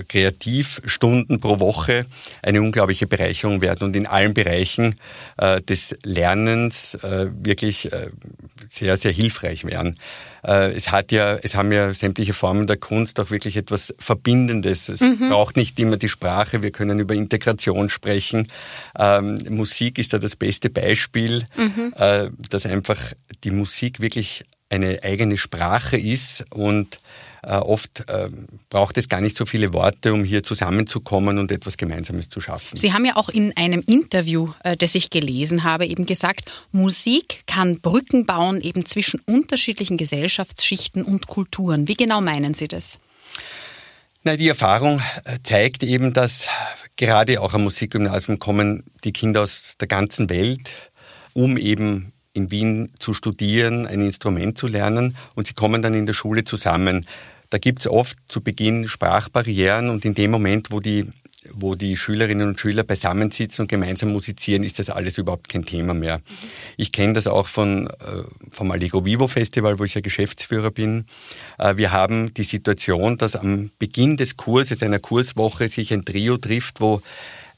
Kreativstunden 0.07 1.39
pro 1.39 1.59
Woche 1.59 2.05
eine 2.41 2.61
unglaubliche 2.61 3.07
Bereicherung 3.07 3.61
werden 3.61 3.87
und 3.87 3.95
in 3.95 4.07
allen 4.07 4.33
Bereichen 4.33 4.95
äh, 5.37 5.61
des 5.61 5.97
Lernens 6.03 6.97
wirklich 7.01 7.89
sehr, 8.69 8.97
sehr 8.97 9.11
hilfreich 9.11 9.65
wären. 9.65 9.97
Es 10.41 10.91
hat 10.91 11.11
ja, 11.11 11.35
es 11.35 11.55
haben 11.55 11.71
ja 11.71 11.93
sämtliche 11.93 12.33
Formen 12.33 12.67
der 12.67 12.77
Kunst 12.77 13.19
auch 13.19 13.31
wirklich 13.31 13.55
etwas 13.55 13.93
Verbindendes. 13.97 14.89
Es 14.89 15.01
mhm. 15.01 15.29
braucht 15.29 15.55
nicht 15.55 15.79
immer 15.79 15.97
die 15.97 16.09
Sprache. 16.09 16.61
Wir 16.61 16.71
können 16.71 16.99
über 16.99 17.13
Integration 17.13 17.89
sprechen. 17.89 18.47
Ähm, 18.97 19.39
Musik 19.49 19.97
ist 19.99 20.13
da 20.13 20.19
das 20.19 20.35
beste 20.35 20.69
Beispiel, 20.69 21.47
mhm. 21.55 21.93
äh, 21.95 22.29
dass 22.49 22.65
einfach 22.65 22.99
die 23.43 23.51
Musik 23.51 23.99
wirklich 23.99 24.43
eine 24.69 25.03
eigene 25.03 25.37
Sprache 25.37 25.97
ist 25.97 26.45
und 26.51 26.95
äh, 26.95 26.97
oft 27.49 28.09
äh, 28.09 28.27
braucht 28.69 28.97
es 28.97 29.09
gar 29.09 29.21
nicht 29.21 29.35
so 29.35 29.45
viele 29.45 29.73
Worte, 29.73 30.13
um 30.13 30.23
hier 30.23 30.43
zusammenzukommen 30.43 31.37
und 31.37 31.51
etwas 31.51 31.77
Gemeinsames 31.77 32.29
zu 32.29 32.41
schaffen. 32.41 32.77
Sie 32.77 32.93
haben 32.93 33.05
ja 33.05 33.15
auch 33.15 33.29
in 33.29 33.55
einem 33.57 33.83
Interview, 33.85 34.51
äh, 34.63 34.77
das 34.77 34.95
ich 34.95 35.09
gelesen 35.09 35.63
habe, 35.63 35.85
eben 35.85 36.05
gesagt, 36.05 36.51
Musik 36.71 37.43
kann 37.45 37.81
Brücken 37.81 38.25
bauen 38.25 38.61
eben 38.61 38.85
zwischen 38.85 39.21
unterschiedlichen 39.25 39.97
Gesellschaftsschichten 39.97 41.03
und 41.03 41.27
Kulturen. 41.27 41.87
Wie 41.87 41.95
genau 41.95 42.21
meinen 42.21 42.53
Sie 42.53 42.67
das? 42.67 42.99
Na, 44.23 44.37
die 44.37 44.47
Erfahrung 44.47 45.01
äh, 45.25 45.39
zeigt 45.43 45.83
eben, 45.83 46.13
dass 46.13 46.47
gerade 46.95 47.41
auch 47.41 47.53
am 47.53 47.63
Musikgymnasium 47.63 48.39
kommen 48.39 48.83
die 49.03 49.11
Kinder 49.11 49.41
aus 49.41 49.75
der 49.79 49.89
ganzen 49.89 50.29
Welt, 50.29 50.91
um 51.33 51.57
eben 51.57 52.13
in 52.33 52.51
Wien 52.51 52.93
zu 52.99 53.13
studieren, 53.13 53.85
ein 53.85 54.01
Instrument 54.01 54.57
zu 54.57 54.67
lernen 54.67 55.15
und 55.35 55.47
sie 55.47 55.53
kommen 55.53 55.81
dann 55.81 55.93
in 55.93 56.05
der 56.05 56.13
Schule 56.13 56.43
zusammen. 56.43 57.05
Da 57.53 57.59
gibt 57.59 57.81
es 57.81 57.87
oft 57.87 58.17
zu 58.29 58.41
Beginn 58.41 58.87
Sprachbarrieren 58.87 59.91
und 59.91 60.05
in 60.05 60.15
dem 60.15 60.31
Moment, 60.31 60.71
wo 60.71 60.79
die, 60.79 61.05
wo 61.51 61.75
die 61.75 61.95
Schülerinnen 61.95 62.47
und 62.47 62.59
Schüler 62.59 62.83
beisammensitzen 62.83 63.61
und 63.61 63.67
gemeinsam 63.67 64.11
musizieren, 64.11 64.63
ist 64.63 64.79
das 64.79 64.89
alles 64.89 65.19
überhaupt 65.19 65.49
kein 65.49 65.63
Thema 65.63 65.93
mehr. 65.93 66.21
Ich 66.77 66.91
kenne 66.91 67.13
das 67.13 67.27
auch 67.27 67.47
von, 67.47 67.89
äh, 67.89 68.23
vom 68.49 68.71
Allegro 68.71 69.05
Vivo 69.05 69.27
Festival, 69.27 69.77
wo 69.77 69.83
ich 69.83 69.93
ja 69.93 70.01
Geschäftsführer 70.01 70.71
bin. 70.71 71.05
Äh, 71.59 71.77
wir 71.77 71.91
haben 71.91 72.33
die 72.33 72.43
Situation, 72.43 73.17
dass 73.17 73.35
am 73.35 73.69
Beginn 73.77 74.17
des 74.17 74.35
Kurses, 74.35 74.81
einer 74.81 74.97
Kurswoche, 74.97 75.69
sich 75.69 75.93
ein 75.93 76.05
Trio 76.05 76.37
trifft, 76.37 76.81
wo 76.81 77.03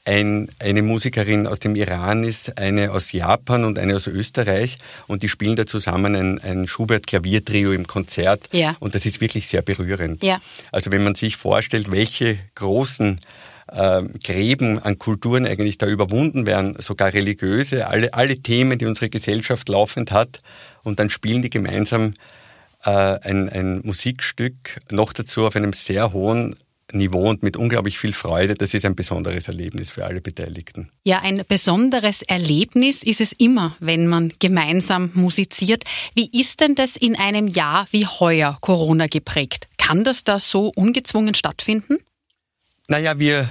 ein, 0.06 0.48
eine 0.60 0.82
Musikerin 0.82 1.46
aus 1.46 1.58
dem 1.58 1.74
Iran 1.74 2.22
ist, 2.24 2.58
eine 2.58 2.92
aus 2.92 3.12
Japan 3.12 3.64
und 3.64 3.78
eine 3.78 3.96
aus 3.96 4.06
Österreich 4.06 4.78
und 5.08 5.22
die 5.22 5.28
spielen 5.28 5.56
da 5.56 5.66
zusammen 5.66 6.14
ein, 6.14 6.38
ein 6.38 6.68
Schubert-Klaviertrio 6.68 7.72
im 7.72 7.86
Konzert 7.86 8.48
ja. 8.52 8.76
und 8.78 8.94
das 8.94 9.04
ist 9.04 9.20
wirklich 9.20 9.48
sehr 9.48 9.62
berührend. 9.62 10.22
Ja. 10.22 10.38
Also 10.70 10.92
wenn 10.92 11.02
man 11.02 11.16
sich 11.16 11.36
vorstellt, 11.36 11.90
welche 11.90 12.38
großen 12.54 13.18
äh, 13.72 14.02
Gräben 14.22 14.78
an 14.78 14.98
Kulturen 14.98 15.44
eigentlich 15.44 15.76
da 15.76 15.86
überwunden 15.86 16.46
werden, 16.46 16.76
sogar 16.78 17.12
religiöse, 17.12 17.88
alle, 17.88 18.14
alle 18.14 18.38
Themen, 18.38 18.78
die 18.78 18.86
unsere 18.86 19.10
Gesellschaft 19.10 19.68
laufend 19.68 20.12
hat 20.12 20.40
und 20.84 21.00
dann 21.00 21.10
spielen 21.10 21.42
die 21.42 21.50
gemeinsam 21.50 22.14
äh, 22.84 22.90
ein, 22.90 23.48
ein 23.48 23.80
Musikstück, 23.84 24.80
noch 24.92 25.12
dazu 25.12 25.46
auf 25.46 25.56
einem 25.56 25.72
sehr 25.72 26.12
hohen 26.12 26.54
Niveau 26.92 27.28
und 27.28 27.42
mit 27.42 27.56
unglaublich 27.56 27.98
viel 27.98 28.12
Freude. 28.12 28.54
Das 28.54 28.72
ist 28.74 28.84
ein 28.84 28.94
besonderes 28.94 29.48
Erlebnis 29.48 29.90
für 29.90 30.04
alle 30.04 30.20
Beteiligten. 30.20 30.88
Ja, 31.04 31.20
ein 31.20 31.42
besonderes 31.46 32.22
Erlebnis 32.22 33.02
ist 33.02 33.20
es 33.20 33.32
immer, 33.32 33.76
wenn 33.80 34.06
man 34.06 34.32
gemeinsam 34.38 35.10
musiziert. 35.14 35.84
Wie 36.14 36.30
ist 36.40 36.60
denn 36.60 36.74
das 36.74 36.96
in 36.96 37.16
einem 37.16 37.48
Jahr 37.48 37.86
wie 37.90 38.06
heuer 38.06 38.58
Corona 38.60 39.08
geprägt? 39.08 39.68
Kann 39.78 40.04
das 40.04 40.24
da 40.24 40.38
so 40.38 40.72
ungezwungen 40.76 41.34
stattfinden? 41.34 41.98
Naja, 42.88 43.18
wir 43.18 43.48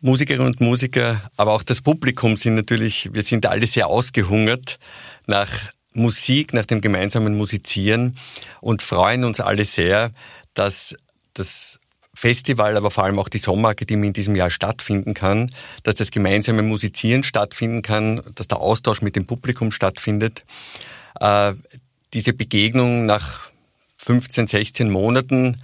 Musikerinnen 0.00 0.46
und 0.46 0.60
Musiker, 0.60 1.30
aber 1.36 1.52
auch 1.52 1.62
das 1.62 1.80
Publikum 1.80 2.36
sind 2.36 2.54
natürlich, 2.54 3.12
wir 3.12 3.22
sind 3.22 3.46
alle 3.46 3.66
sehr 3.66 3.88
ausgehungert 3.88 4.78
nach 5.26 5.48
Musik, 5.92 6.54
nach 6.54 6.66
dem 6.66 6.80
gemeinsamen 6.80 7.36
Musizieren 7.36 8.14
und 8.60 8.82
freuen 8.82 9.24
uns 9.24 9.40
alle 9.40 9.64
sehr, 9.64 10.12
dass 10.54 10.94
das 11.34 11.77
Festival, 12.18 12.76
aber 12.76 12.90
vor 12.90 13.04
allem 13.04 13.20
auch 13.20 13.28
die 13.28 13.38
Sommerakademie 13.38 14.08
in 14.08 14.12
diesem 14.12 14.34
Jahr 14.34 14.50
stattfinden 14.50 15.14
kann, 15.14 15.52
dass 15.84 15.94
das 15.94 16.10
gemeinsame 16.10 16.62
Musizieren 16.62 17.22
stattfinden 17.22 17.80
kann, 17.80 18.22
dass 18.34 18.48
der 18.48 18.58
Austausch 18.58 19.02
mit 19.02 19.14
dem 19.14 19.24
Publikum 19.24 19.70
stattfindet. 19.70 20.44
Äh, 21.20 21.52
diese 22.12 22.32
Begegnung 22.32 23.06
nach 23.06 23.52
15, 23.98 24.48
16 24.48 24.90
Monaten 24.90 25.62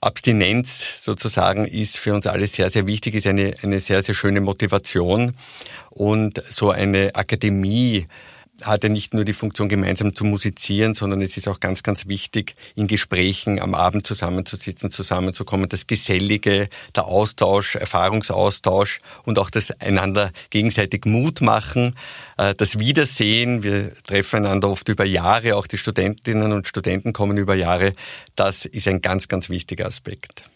Abstinenz 0.00 0.86
sozusagen 0.96 1.66
ist 1.66 1.98
für 1.98 2.14
uns 2.14 2.26
alle 2.26 2.46
sehr, 2.46 2.70
sehr 2.70 2.86
wichtig, 2.86 3.14
ist 3.14 3.26
eine, 3.26 3.54
eine 3.62 3.78
sehr, 3.78 4.02
sehr 4.02 4.14
schöne 4.14 4.40
Motivation. 4.40 5.36
Und 5.90 6.42
so 6.48 6.70
eine 6.70 7.14
Akademie, 7.14 8.06
hat 8.64 8.84
ja 8.84 8.88
nicht 8.88 9.14
nur 9.14 9.24
die 9.24 9.32
Funktion, 9.32 9.68
gemeinsam 9.68 10.14
zu 10.14 10.24
musizieren, 10.24 10.94
sondern 10.94 11.22
es 11.22 11.36
ist 11.36 11.48
auch 11.48 11.60
ganz, 11.60 11.82
ganz 11.82 12.06
wichtig, 12.06 12.54
in 12.74 12.86
Gesprächen 12.86 13.60
am 13.60 13.74
Abend 13.74 14.06
zusammenzusitzen, 14.06 14.90
zusammenzukommen. 14.90 15.68
Das 15.68 15.86
Gesellige, 15.86 16.68
der 16.94 17.06
Austausch, 17.06 17.76
Erfahrungsaustausch 17.76 19.00
und 19.24 19.38
auch 19.38 19.50
das 19.50 19.70
einander 19.80 20.30
gegenseitig 20.50 21.04
Mut 21.04 21.40
machen, 21.40 21.96
äh, 22.38 22.54
das 22.54 22.78
Wiedersehen. 22.78 23.62
Wir 23.62 23.92
treffen 24.04 24.44
einander 24.46 24.70
oft 24.70 24.88
über 24.88 25.04
Jahre, 25.04 25.56
auch 25.56 25.66
die 25.66 25.78
Studentinnen 25.78 26.52
und 26.52 26.66
Studenten 26.66 27.12
kommen 27.12 27.36
über 27.36 27.54
Jahre. 27.54 27.92
Das 28.36 28.64
ist 28.64 28.88
ein 28.88 29.00
ganz, 29.00 29.28
ganz 29.28 29.48
wichtiger 29.48 29.86
Aspekt. 29.86 30.51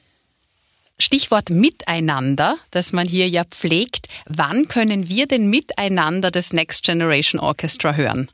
Stichwort 0.98 1.50
Miteinander, 1.50 2.56
das 2.70 2.92
man 2.92 3.06
hier 3.06 3.28
ja 3.28 3.44
pflegt. 3.44 4.08
Wann 4.26 4.68
können 4.68 5.08
wir 5.08 5.26
denn 5.26 5.48
miteinander 5.48 6.30
das 6.30 6.52
Next 6.52 6.84
Generation 6.84 7.40
Orchestra 7.40 7.94
hören? 7.94 8.30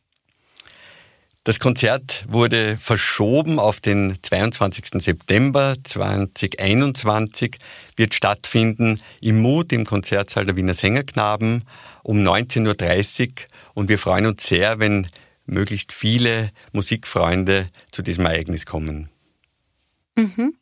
Das 1.44 1.58
Konzert 1.58 2.24
wurde 2.28 2.78
verschoben 2.80 3.58
auf 3.58 3.80
den 3.80 4.16
22. 4.22 5.02
September 5.02 5.74
2021, 5.82 7.56
wird 7.96 8.14
stattfinden 8.14 9.00
im 9.20 9.40
Mut 9.42 9.72
im 9.72 9.84
Konzertsaal 9.84 10.44
der 10.44 10.54
Wiener 10.54 10.74
Sängerknaben 10.74 11.64
um 12.04 12.18
19.30 12.18 13.28
Uhr 13.28 13.34
und 13.74 13.88
wir 13.88 13.98
freuen 13.98 14.26
uns 14.26 14.46
sehr, 14.46 14.78
wenn 14.78 15.08
möglichst 15.44 15.92
viele 15.92 16.52
Musikfreunde 16.72 17.66
zu 17.90 18.02
diesem 18.02 18.26
Ereignis 18.26 18.64
kommen. 18.64 19.10
Mhm. 20.14 20.54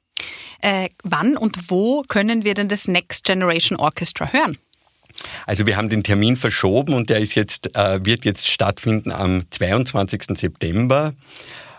Äh, 0.61 0.88
wann 1.02 1.37
und 1.37 1.70
wo 1.70 2.02
können 2.02 2.44
wir 2.44 2.54
denn 2.54 2.68
das 2.68 2.88
Next 2.88 3.24
Generation 3.24 3.78
Orchestra 3.78 4.33
hören? 4.33 4.59
Also 5.46 5.66
wir 5.66 5.76
haben 5.76 5.88
den 5.88 6.02
Termin 6.02 6.37
verschoben 6.37 6.94
und 6.94 7.11
der 7.11 7.18
ist 7.18 7.35
jetzt, 7.35 7.76
äh, 7.76 8.04
wird 8.04 8.24
jetzt 8.24 8.48
stattfinden 8.48 9.11
am 9.12 9.44
22. 9.50 10.37
September. 10.37 11.14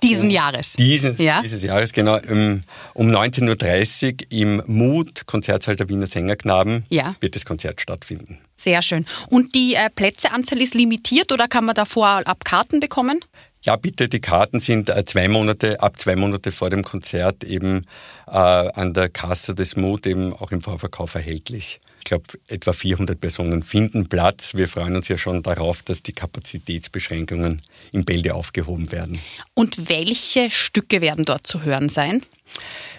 Diesen 0.03 0.25
um, 0.25 0.29
Jahres. 0.31 0.73
Diesen, 0.73 1.21
ja. 1.21 1.41
Dieses 1.43 1.61
Jahres, 1.61 1.93
genau. 1.93 2.19
Um, 2.27 2.61
um 2.95 3.07
19.30 3.11 4.13
Uhr 4.13 4.27
im 4.31 4.63
Mut, 4.65 5.27
Konzertsaal 5.27 5.75
der 5.75 5.89
Wiener 5.89 6.07
Sängerknaben, 6.07 6.85
ja. 6.89 7.15
wird 7.19 7.35
das 7.35 7.45
Konzert 7.45 7.81
stattfinden. 7.81 8.39
Sehr 8.55 8.81
schön. 8.81 9.05
Und 9.29 9.53
die 9.53 9.75
äh, 9.75 9.89
Plätzeanzahl 9.93 10.59
ist 10.59 10.73
limitiert 10.73 11.31
oder 11.31 11.47
kann 11.47 11.65
man 11.65 11.75
davor 11.75 12.21
ab 12.25 12.43
Karten 12.43 12.79
bekommen? 12.79 13.23
Ja, 13.63 13.75
bitte, 13.75 14.09
die 14.09 14.21
Karten 14.21 14.59
sind 14.59 14.89
äh, 14.89 15.05
zwei 15.05 15.27
Monate, 15.27 15.81
ab 15.81 15.99
zwei 15.99 16.15
Monate 16.15 16.51
vor 16.51 16.71
dem 16.71 16.83
Konzert 16.83 17.43
eben 17.43 17.85
äh, 18.27 18.31
an 18.31 18.93
der 18.95 19.07
Kasse 19.07 19.53
des 19.53 19.75
Mut 19.75 20.07
eben 20.07 20.33
auch 20.33 20.51
im 20.51 20.61
Vorverkauf 20.61 21.13
erhältlich. 21.13 21.79
ich 21.99 22.05
glaube, 22.05 22.25
etwa 22.47 22.73
400 22.73 23.21
Personen 23.21 23.61
finden 23.61 24.09
Platz. 24.09 24.55
Wir 24.55 24.67
freuen 24.67 24.95
uns 24.95 25.09
ja 25.09 25.17
schon 25.17 25.43
darauf, 25.43 25.83
dass 25.83 26.01
die 26.01 26.13
Kapazitätsbeschränkungen 26.13 27.61
im 27.91 28.03
Bälde 28.03 28.33
aufgehoben 28.33 28.91
werden. 28.91 29.19
Und 29.53 29.89
welche 29.89 30.49
Stücke 30.49 31.01
werden 31.01 31.25
dort 31.25 31.45
zu 31.45 31.61
hören 31.61 31.89
sein? 31.89 32.23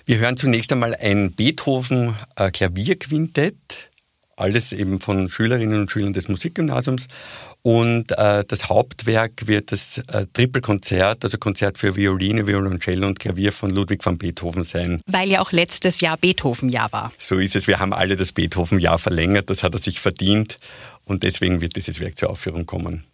Wir 0.06 0.18
hören 0.18 0.36
zunächst 0.36 0.70
einmal 0.70 0.94
ein 0.94 1.32
Beethoven 1.32 2.14
Klavierquintett, 2.36 3.90
alles 4.36 4.72
eben 4.72 5.00
von 5.00 5.28
Schülerinnen 5.28 5.80
und 5.80 5.90
Schülern 5.90 6.12
des 6.12 6.28
Musikgymnasiums 6.28 7.08
und 7.62 8.10
äh, 8.18 8.44
das 8.46 8.68
Hauptwerk 8.68 9.46
wird 9.46 9.70
das 9.70 9.98
äh, 10.08 10.26
Trippelkonzert, 10.32 11.22
also 11.22 11.38
Konzert 11.38 11.78
für 11.78 11.94
Violine, 11.94 12.46
Violoncello 12.48 13.06
und 13.06 13.20
Klavier 13.20 13.52
von 13.52 13.70
Ludwig 13.70 14.04
van 14.04 14.18
Beethoven 14.18 14.64
sein. 14.64 15.00
Weil 15.06 15.30
ja 15.30 15.40
auch 15.40 15.52
letztes 15.52 16.00
Jahr 16.00 16.16
Beethoven-Jahr 16.16 16.90
war. 16.90 17.12
So 17.18 17.36
ist 17.36 17.54
es. 17.54 17.68
Wir 17.68 17.78
haben 17.78 17.92
alle 17.92 18.16
das 18.16 18.32
Beethoven-Jahr 18.32 18.98
verlängert. 18.98 19.48
Das 19.48 19.62
hat 19.62 19.74
er 19.74 19.78
sich 19.78 20.00
verdient. 20.00 20.58
Und 21.12 21.24
deswegen 21.24 21.60
wird 21.60 21.76
dieses 21.76 22.00
Werk 22.00 22.18
zur 22.18 22.30
Aufführung 22.30 22.64
kommen. 22.64 23.04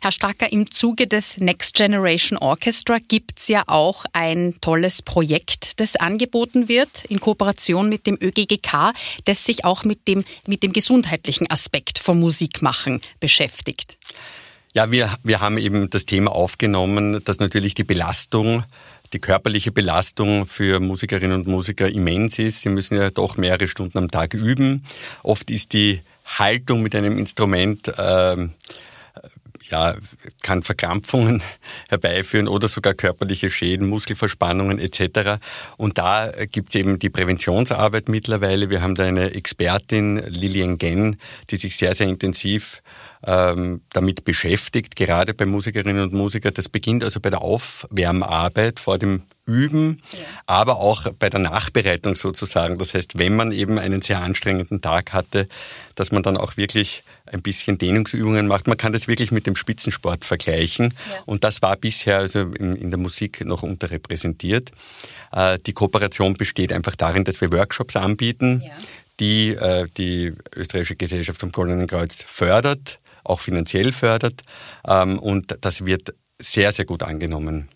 Herr 0.00 0.12
Stracker, 0.12 0.52
im 0.52 0.70
Zuge 0.70 1.08
des 1.08 1.38
Next 1.38 1.74
Generation 1.74 2.38
Orchestra 2.38 2.98
gibt 3.06 3.40
es 3.40 3.48
ja 3.48 3.64
auch 3.66 4.04
ein 4.12 4.54
tolles 4.60 5.02
Projekt, 5.02 5.80
das 5.80 5.96
angeboten 5.96 6.68
wird 6.68 7.04
in 7.06 7.18
Kooperation 7.18 7.88
mit 7.88 8.06
dem 8.06 8.16
ÖGGK, 8.20 8.92
das 9.24 9.44
sich 9.44 9.64
auch 9.64 9.82
mit 9.82 10.06
dem, 10.06 10.24
mit 10.46 10.62
dem 10.62 10.72
gesundheitlichen 10.72 11.50
Aspekt 11.50 11.98
vom 11.98 12.20
Musikmachen 12.20 13.00
beschäftigt. 13.18 13.98
Ja, 14.72 14.92
wir, 14.92 15.18
wir 15.24 15.40
haben 15.40 15.58
eben 15.58 15.90
das 15.90 16.06
Thema 16.06 16.30
aufgenommen, 16.30 17.24
dass 17.24 17.40
natürlich 17.40 17.74
die 17.74 17.84
Belastung 17.84 18.62
die 19.12 19.18
körperliche 19.20 19.72
Belastung 19.72 20.46
für 20.46 20.80
Musikerinnen 20.80 21.34
und 21.34 21.46
Musiker 21.46 21.88
immens 21.88 22.38
ist. 22.38 22.60
Sie 22.60 22.68
müssen 22.68 22.98
ja 22.98 23.10
doch 23.10 23.38
mehrere 23.38 23.66
Stunden 23.66 23.96
am 23.96 24.10
Tag 24.10 24.34
üben. 24.34 24.84
Oft 25.22 25.50
ist 25.50 25.72
die 25.72 26.02
Haltung 26.28 26.82
mit 26.82 26.94
einem 26.94 27.16
Instrument 27.18 27.92
ähm, 27.96 28.54
ja, 29.70 29.94
kann 30.42 30.62
Verkrampfungen 30.62 31.42
herbeiführen 31.88 32.48
oder 32.48 32.68
sogar 32.68 32.94
körperliche 32.94 33.50
Schäden, 33.50 33.88
Muskelverspannungen 33.88 34.78
etc. 34.78 35.40
Und 35.76 35.98
da 35.98 36.30
gibt 36.50 36.70
es 36.70 36.74
eben 36.76 36.98
die 36.98 37.10
Präventionsarbeit 37.10 38.08
mittlerweile. 38.08 38.70
Wir 38.70 38.80
haben 38.80 38.94
da 38.94 39.04
eine 39.04 39.34
Expertin, 39.34 40.18
Lilian 40.28 40.78
Genn, 40.78 41.16
die 41.50 41.56
sich 41.56 41.76
sehr, 41.76 41.94
sehr 41.94 42.08
intensiv 42.08 42.82
ähm, 43.26 43.82
damit 43.92 44.24
beschäftigt, 44.24 44.96
gerade 44.96 45.34
bei 45.34 45.46
Musikerinnen 45.46 46.02
und 46.02 46.12
Musikern. 46.12 46.52
Das 46.54 46.68
beginnt 46.68 47.04
also 47.04 47.20
bei 47.20 47.30
der 47.30 47.42
Aufwärmarbeit 47.42 48.80
vor 48.80 48.98
dem 48.98 49.24
Üben, 49.48 50.02
ja. 50.12 50.18
aber 50.46 50.76
auch 50.76 51.10
bei 51.18 51.30
der 51.30 51.40
Nachbereitung 51.40 52.14
sozusagen. 52.14 52.78
Das 52.78 52.94
heißt, 52.94 53.18
wenn 53.18 53.34
man 53.34 53.50
eben 53.52 53.78
einen 53.78 54.02
sehr 54.02 54.20
anstrengenden 54.20 54.80
Tag 54.80 55.12
hatte, 55.12 55.48
dass 55.94 56.12
man 56.12 56.22
dann 56.22 56.36
auch 56.36 56.56
wirklich 56.56 57.02
ein 57.26 57.42
bisschen 57.42 57.78
Dehnungsübungen 57.78 58.46
macht. 58.46 58.66
Man 58.66 58.76
kann 58.76 58.92
das 58.92 59.08
wirklich 59.08 59.32
mit 59.32 59.46
dem 59.46 59.56
Spitzensport 59.56 60.24
vergleichen. 60.24 60.94
Ja. 61.10 61.22
Und 61.26 61.44
das 61.44 61.62
war 61.62 61.76
bisher 61.76 62.18
also 62.18 62.40
in, 62.40 62.74
in, 62.74 62.90
der 62.90 62.98
Musik 62.98 63.44
noch 63.44 63.62
unterrepräsentiert. 63.62 64.70
Äh, 65.32 65.58
die 65.58 65.72
Kooperation 65.72 66.34
besteht 66.34 66.72
einfach 66.72 66.96
darin, 66.96 67.24
dass 67.24 67.40
wir 67.40 67.52
Workshops 67.52 67.96
anbieten, 67.96 68.62
ja. 68.64 68.70
die 69.20 69.54
äh, 69.54 69.86
die 69.96 70.32
österreichische 70.54 70.96
Gesellschaft 70.96 71.40
vom 71.40 71.52
Goldenen 71.52 71.86
Kreuz 71.86 72.22
fördert, 72.22 72.98
auch 73.24 73.40
finanziell 73.40 73.92
fördert. 73.92 74.42
Ähm, 74.86 75.18
und 75.18 75.56
das 75.60 75.84
wird 75.84 76.14
sehr, 76.40 76.72
sehr 76.72 76.84
gut 76.84 77.02
angenommen. 77.02 77.68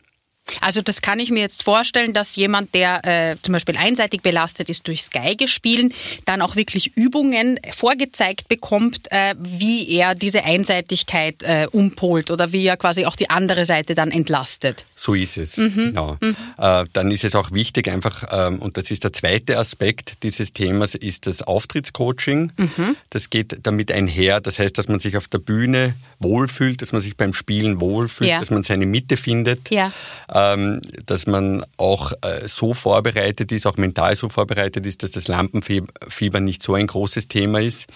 Also 0.60 0.82
das 0.82 1.02
kann 1.02 1.18
ich 1.18 1.30
mir 1.30 1.40
jetzt 1.40 1.62
vorstellen, 1.62 2.12
dass 2.12 2.36
jemand, 2.36 2.74
der 2.74 3.04
äh, 3.04 3.36
zum 3.42 3.52
Beispiel 3.52 3.76
einseitig 3.76 4.22
belastet 4.22 4.68
ist 4.68 4.86
durchs 4.86 5.10
Geige 5.10 5.48
spielen, 5.48 5.92
dann 6.26 6.42
auch 6.42 6.56
wirklich 6.56 6.96
Übungen 6.96 7.58
vorgezeigt 7.72 8.48
bekommt, 8.48 9.10
äh, 9.10 9.34
wie 9.38 9.88
er 9.88 10.14
diese 10.14 10.44
Einseitigkeit 10.44 11.42
äh, 11.42 11.66
umpolt 11.70 12.30
oder 12.30 12.52
wie 12.52 12.66
er 12.66 12.76
quasi 12.76 13.06
auch 13.06 13.16
die 13.16 13.30
andere 13.30 13.64
Seite 13.64 13.94
dann 13.94 14.10
entlastet. 14.10 14.84
So 15.02 15.14
ist 15.14 15.36
es, 15.36 15.56
mhm. 15.56 15.74
genau. 15.74 16.16
Mhm. 16.20 16.36
Äh, 16.58 16.84
dann 16.92 17.10
ist 17.10 17.24
es 17.24 17.34
auch 17.34 17.50
wichtig, 17.50 17.88
einfach, 17.88 18.22
ähm, 18.30 18.60
und 18.60 18.76
das 18.76 18.88
ist 18.92 19.02
der 19.02 19.12
zweite 19.12 19.58
Aspekt 19.58 20.22
dieses 20.22 20.52
Themas, 20.52 20.94
ist 20.94 21.26
das 21.26 21.42
Auftrittscoaching. 21.42 22.52
Mhm. 22.56 22.96
Das 23.10 23.28
geht 23.28 23.66
damit 23.66 23.90
einher, 23.90 24.40
das 24.40 24.60
heißt, 24.60 24.78
dass 24.78 24.86
man 24.86 25.00
sich 25.00 25.16
auf 25.16 25.26
der 25.26 25.38
Bühne 25.38 25.94
wohlfühlt, 26.20 26.82
dass 26.82 26.92
man 26.92 27.00
sich 27.00 27.16
beim 27.16 27.34
Spielen 27.34 27.80
wohlfühlt, 27.80 28.30
ja. 28.30 28.38
dass 28.38 28.50
man 28.50 28.62
seine 28.62 28.86
Mitte 28.86 29.16
findet. 29.16 29.70
Ja 29.70 29.90
ähm, 30.32 30.80
dass 31.06 31.26
man 31.26 31.64
auch 31.76 32.12
äh, 32.22 32.46
so 32.46 32.74
vorbereitet 32.74 33.52
ist, 33.52 33.66
auch 33.66 33.76
mental 33.76 34.16
so 34.16 34.28
vorbereitet 34.28 34.86
ist, 34.86 35.02
dass 35.02 35.12
das 35.12 35.28
Lampenfieber 35.28 36.40
nicht 36.40 36.62
so 36.62 36.74
ein 36.74 36.86
großes 36.86 37.28
Thema 37.28 37.60
ist 37.60 37.86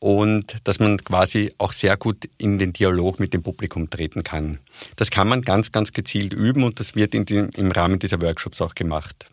und 0.00 0.56
dass 0.64 0.78
man 0.78 0.98
quasi 0.98 1.52
auch 1.58 1.72
sehr 1.72 1.96
gut 1.96 2.28
in 2.38 2.58
den 2.58 2.72
Dialog 2.72 3.20
mit 3.20 3.34
dem 3.34 3.42
Publikum 3.42 3.90
treten 3.90 4.22
kann. 4.22 4.58
Das 4.96 5.10
kann 5.10 5.28
man 5.28 5.42
ganz, 5.42 5.72
ganz 5.72 5.92
gezielt 5.92 6.32
üben 6.32 6.64
und 6.64 6.80
das 6.80 6.94
wird 6.94 7.14
den, 7.14 7.50
im 7.56 7.72
Rahmen 7.72 7.98
dieser 7.98 8.20
Workshops 8.20 8.60
auch 8.60 8.74
gemacht. 8.74 9.26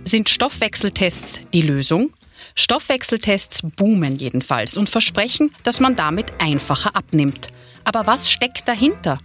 Sind 0.03 0.29
Stoffwechseltests 0.29 1.41
die 1.53 1.61
Lösung? 1.61 2.11
Stoffwechseltests 2.55 3.61
boomen 3.75 4.17
jedenfalls 4.17 4.77
und 4.77 4.89
versprechen, 4.89 5.51
dass 5.63 5.79
man 5.79 5.95
damit 5.95 6.33
einfacher 6.39 6.95
abnimmt. 6.95 7.47
Aber 7.85 8.07
was 8.07 8.29
steckt 8.29 8.67
dahinter? 8.67 9.19